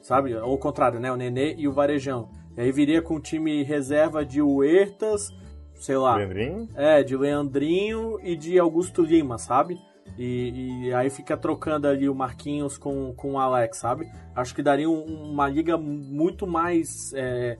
[0.00, 0.34] sabe?
[0.34, 1.12] Ou o contrário, né?
[1.12, 2.30] O Nenê e o Varejão.
[2.56, 5.30] E aí viria com o time reserva de Huertas,
[5.74, 6.16] sei lá.
[6.16, 6.68] Leandrinho?
[6.74, 9.78] É, de Leandrinho e de Augusto Lima, sabe?
[10.16, 14.08] E, e aí fica trocando ali o Marquinhos com, com o Alex, sabe?
[14.34, 17.12] Acho que daria um- uma liga muito mais.
[17.14, 17.58] é,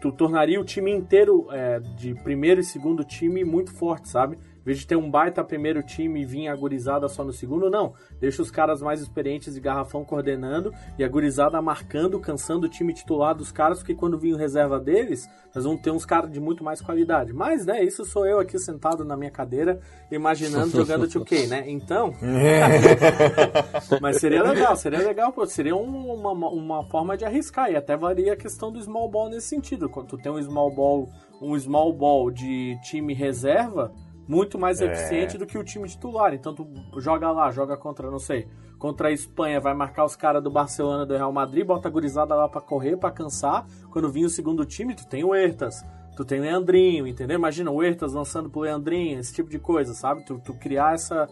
[0.00, 4.38] tu tornaria o time inteiro é, de primeiro e segundo time muito forte, sabe?
[4.66, 7.70] Em vez de ter um baita primeiro time e vir a gurizada só no segundo,
[7.70, 7.94] não.
[8.18, 12.92] Deixa os caras mais experientes de garrafão coordenando e a gurizada marcando, cansando o time
[12.92, 16.40] titular dos caras, porque quando vir o reserva deles, nós vamos ter uns caras de
[16.40, 17.32] muito mais qualidade.
[17.32, 19.78] Mas, né, isso sou eu aqui sentado na minha cadeira,
[20.10, 21.64] imaginando jogando 2K, né?
[21.68, 22.12] Então,
[24.00, 27.70] mas seria legal, seria legal, pô, seria um- uma, uma forma de arriscar.
[27.70, 29.88] E até varia a questão do small ball nesse sentido.
[29.88, 31.08] Quando tu tem um small ball,
[31.40, 33.92] um small ball de time reserva,
[34.28, 34.86] muito mais É.
[34.86, 36.34] eficiente do que o time titular.
[36.34, 36.66] Então tu
[36.98, 38.48] joga lá, joga contra, não sei,
[38.78, 42.34] contra a Espanha, vai marcar os caras do Barcelona do Real Madrid, bota a gurizada
[42.34, 43.66] lá pra correr, pra cansar.
[43.90, 45.84] Quando vir o segundo time, tu tem o Ertas.
[46.16, 47.36] Tu tem o Leandrinho, entendeu?
[47.38, 50.24] Imagina o Ertas lançando pro Leandrinho, esse tipo de coisa, sabe?
[50.24, 51.28] Tu, tu criar essa,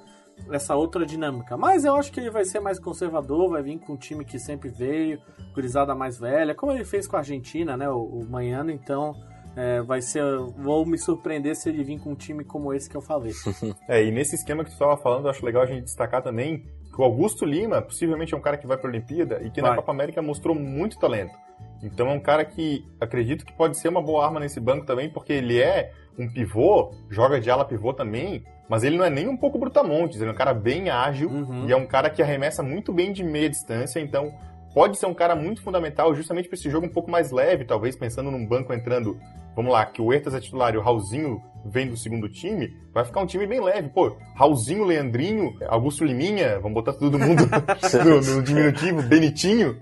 [0.51, 1.57] essa outra dinâmica.
[1.57, 4.39] Mas eu acho que ele vai ser mais conservador, vai vir com um time que
[4.39, 5.19] sempre veio,
[5.55, 7.89] gurizada mais velha, como ele fez com a Argentina, né?
[7.89, 9.15] O, o Manhano, então
[9.57, 10.23] é, vai ser.
[10.59, 13.33] Vou me surpreender se ele vir com um time como esse que eu falei.
[13.89, 16.65] É, e nesse esquema que tu estava falando, eu acho legal a gente destacar também
[16.95, 19.61] que o Augusto Lima possivelmente é um cara que vai para a Olimpíada e que
[19.61, 19.77] na Vai.
[19.79, 21.35] Copa América mostrou muito talento.
[21.83, 25.11] Então é um cara que acredito que pode ser uma boa arma nesse banco também,
[25.11, 29.29] porque ele é um pivô, joga de ala pivô também, mas ele não é nem
[29.29, 31.67] um pouco brutamontes, ele é um cara bem ágil Uhum.
[31.69, 34.33] e é um cara que arremessa muito bem de meia distância, então
[34.75, 37.97] pode ser um cara muito fundamental justamente para esse jogo um pouco mais leve, talvez
[37.97, 39.19] pensando num banco entrando,
[39.55, 43.05] vamos lá, que o Ertas é titular e o Raulzinho vem do segundo time, vai
[43.05, 43.89] ficar um time bem leve.
[43.89, 47.45] Pô, Raulzinho, Leandrinho, Augusto Liminha, vamos botar todo mundo
[48.05, 49.81] no, no diminutivo, Benitinho,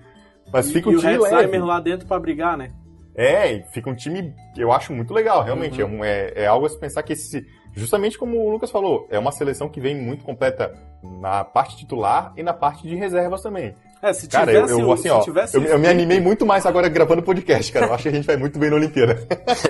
[0.53, 1.34] mas fica e um o time leve.
[1.34, 2.68] Hetzheimer lá dentro pra brigar, né?
[3.14, 5.82] É, e fica um time que eu acho muito legal, realmente.
[5.82, 6.05] Uhum.
[6.05, 7.45] É, é, é algo a se pensar que esse.
[7.74, 10.74] Justamente como o Lucas falou, é uma seleção que vem muito completa
[11.20, 13.74] na parte titular e na parte de reservas também.
[14.03, 16.44] É, se Cara, eu, tivesse, eu assim, se ó, tivesse eu, eu me animei muito
[16.44, 17.86] mais agora gravando podcast, cara.
[17.86, 19.24] Eu acho que a gente vai muito bem na Olimpíada.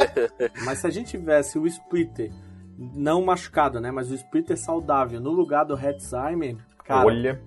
[0.65, 2.33] Mas se a gente tivesse o Splitter,
[2.79, 3.91] não machucado, né?
[3.91, 7.43] Mas o Splitter saudável no lugar do Hetzheimer, cara, Olha.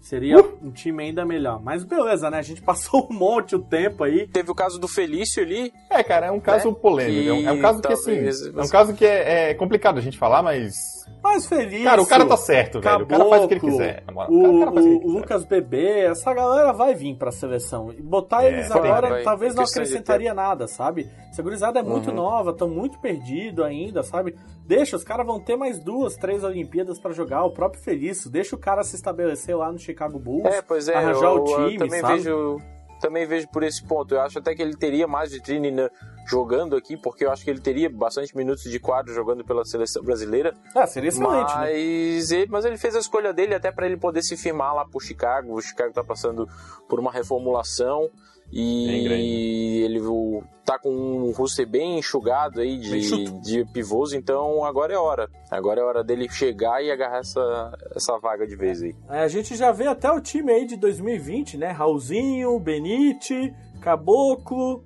[0.00, 1.62] seria um time ainda melhor.
[1.62, 2.38] Mas beleza, né?
[2.38, 4.26] A gente passou um monte o tempo aí.
[4.26, 5.72] Teve o caso do Felício ali.
[5.90, 6.76] É, cara, é um caso Né?
[6.80, 7.28] polêmico.
[7.28, 10.02] É um, é um caso que, assim, é um caso que é, é complicado a
[10.02, 11.05] gente falar, mas.
[11.26, 11.84] Mas feliz.
[11.84, 13.02] Cara, o cara tá certo, velho.
[13.04, 14.04] O cara faz o que ele Caboclo, quiser.
[14.06, 15.14] O, O cara- o cara faz o que o- ele o quiser.
[15.18, 17.92] Lucas Bebê, essa galera vai vir pra seleção.
[17.92, 19.22] E botar É, eles agora vai.
[19.22, 21.10] talvez não acrescentaria nada, sabe?
[21.30, 22.16] Essa gurizada é muito Uhum.
[22.16, 24.34] nova, tão muito perdido ainda, sabe?
[24.66, 27.44] Deixa, os caras vão ter mais duas, três Olimpíadas pra jogar.
[27.44, 30.46] O próprio Felício, deixa o cara se estabelecer lá no Chicago Bulls.
[30.46, 32.14] É, pois é, arranjar eu, o eu time, também sabe?
[32.14, 32.60] vejo
[33.00, 34.14] também vejo por esse ponto.
[34.14, 35.90] Eu acho até que ele teria mais vitrine na-
[36.28, 40.02] jogando aqui, porque eu acho que ele teria bastante minutos de quadro jogando pela seleção
[40.02, 40.54] brasileira.
[40.74, 41.60] Ah, seria excelente, né?
[41.60, 44.84] mas, ele, mas ele fez a escolha dele até para ele poder se firmar lá
[44.84, 45.54] pro Chicago.
[45.54, 46.48] O Chicago tá passando
[46.88, 48.10] por uma reformulação.
[48.52, 54.92] E ele o- tá com um roster bem enxugado aí de, de pivôs, então agora
[54.94, 55.28] é hora.
[55.50, 58.94] Agora é hora dele chegar e agarrar essa, essa vaga de vez aí.
[59.10, 61.70] É, a gente já vê até o time aí de 2020, né?
[61.70, 64.84] Raulzinho, Benite, Caboclo,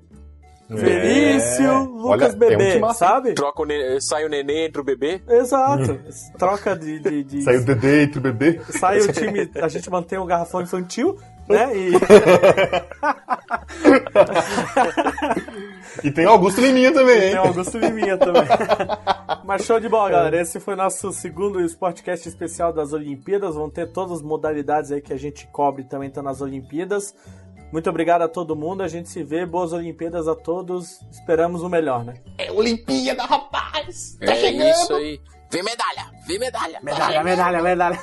[0.68, 1.78] Felício, É.
[1.80, 2.98] Lucas Olha, um Bebê, timaço.
[3.00, 3.34] sabe?
[3.34, 5.20] Troca o ne- sai o neném entre o bebê.
[5.28, 5.98] Exato.
[6.38, 7.00] Troca de.
[7.00, 8.60] de, de- Saiu o Dedê entre o bebê.
[8.70, 11.16] sai o time, a gente mantém o garrafão infantil,
[11.48, 11.72] né?
[11.76, 11.90] E
[16.04, 17.30] E tem o Augusto Liminha também, hein?
[17.30, 18.44] tem o Augusto Liminha também.
[19.44, 20.40] Mas show de bola, galera.
[20.40, 23.54] Esse foi nosso segundo podcast especial das Olimpíadas.
[23.54, 27.14] Vão ter todas as modalidades aí que a gente cobre também estão nas Olimpíadas.
[27.72, 28.82] Muito obrigado a todo mundo.
[28.82, 29.44] A gente se vê.
[29.44, 31.00] Boas Olimpíadas a todos.
[31.10, 32.14] Esperamos o melhor, né?
[32.38, 34.16] É Olimpíada, rapaz!
[34.18, 34.70] Tá é chegando!
[34.70, 35.20] isso aí.
[35.50, 36.06] Vem medalha!
[36.26, 36.80] Vem medalha!
[36.82, 38.00] Medalha, medalha, medalha.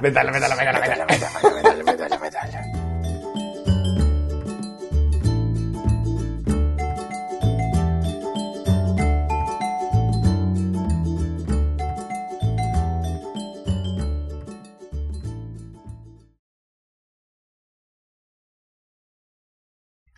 [0.00, 1.54] Medalha, medalha, medalha, medalha, medalha.
[1.54, 2.85] medalha, medalha, medalha.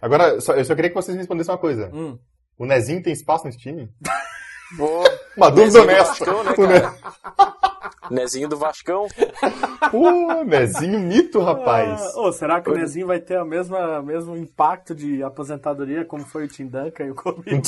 [0.00, 1.90] Agora, só- eu só queria que vocês respondessem uma coisa.
[1.92, 2.18] Hum.
[2.58, 3.88] O Nezinho tem espaço nesse time?
[4.76, 5.02] Pô,
[5.36, 6.24] Uma dúvida Nezinho do honesta.
[6.26, 6.94] Vascão, né, O Ne- cara?
[8.10, 9.06] Nezinho do Vascão.
[9.90, 12.00] Pô, Nezinho mito, rapaz.
[12.14, 16.24] Ah, ô, será que o Nezinho vai ter o mesmo, mesmo impacto de aposentadoria como
[16.24, 17.50] foi o Tim Duncan e o Kobe?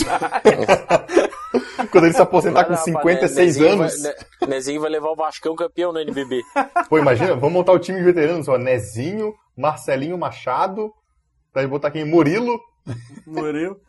[1.90, 4.02] Quando ele se aposentar com Vai lá, 56 Nezinho anos.
[4.02, 4.12] Vai,
[4.42, 6.42] Ne- Nezinho vai levar o Vascão campeão no NBB.
[6.88, 8.56] Pô, imagina, vamos montar o time de veteranos, ó.
[8.58, 10.92] Nezinho, Marcelinho Machado.
[11.52, 12.60] Pra botar aqui Murilo.
[13.26, 13.80] Murilo.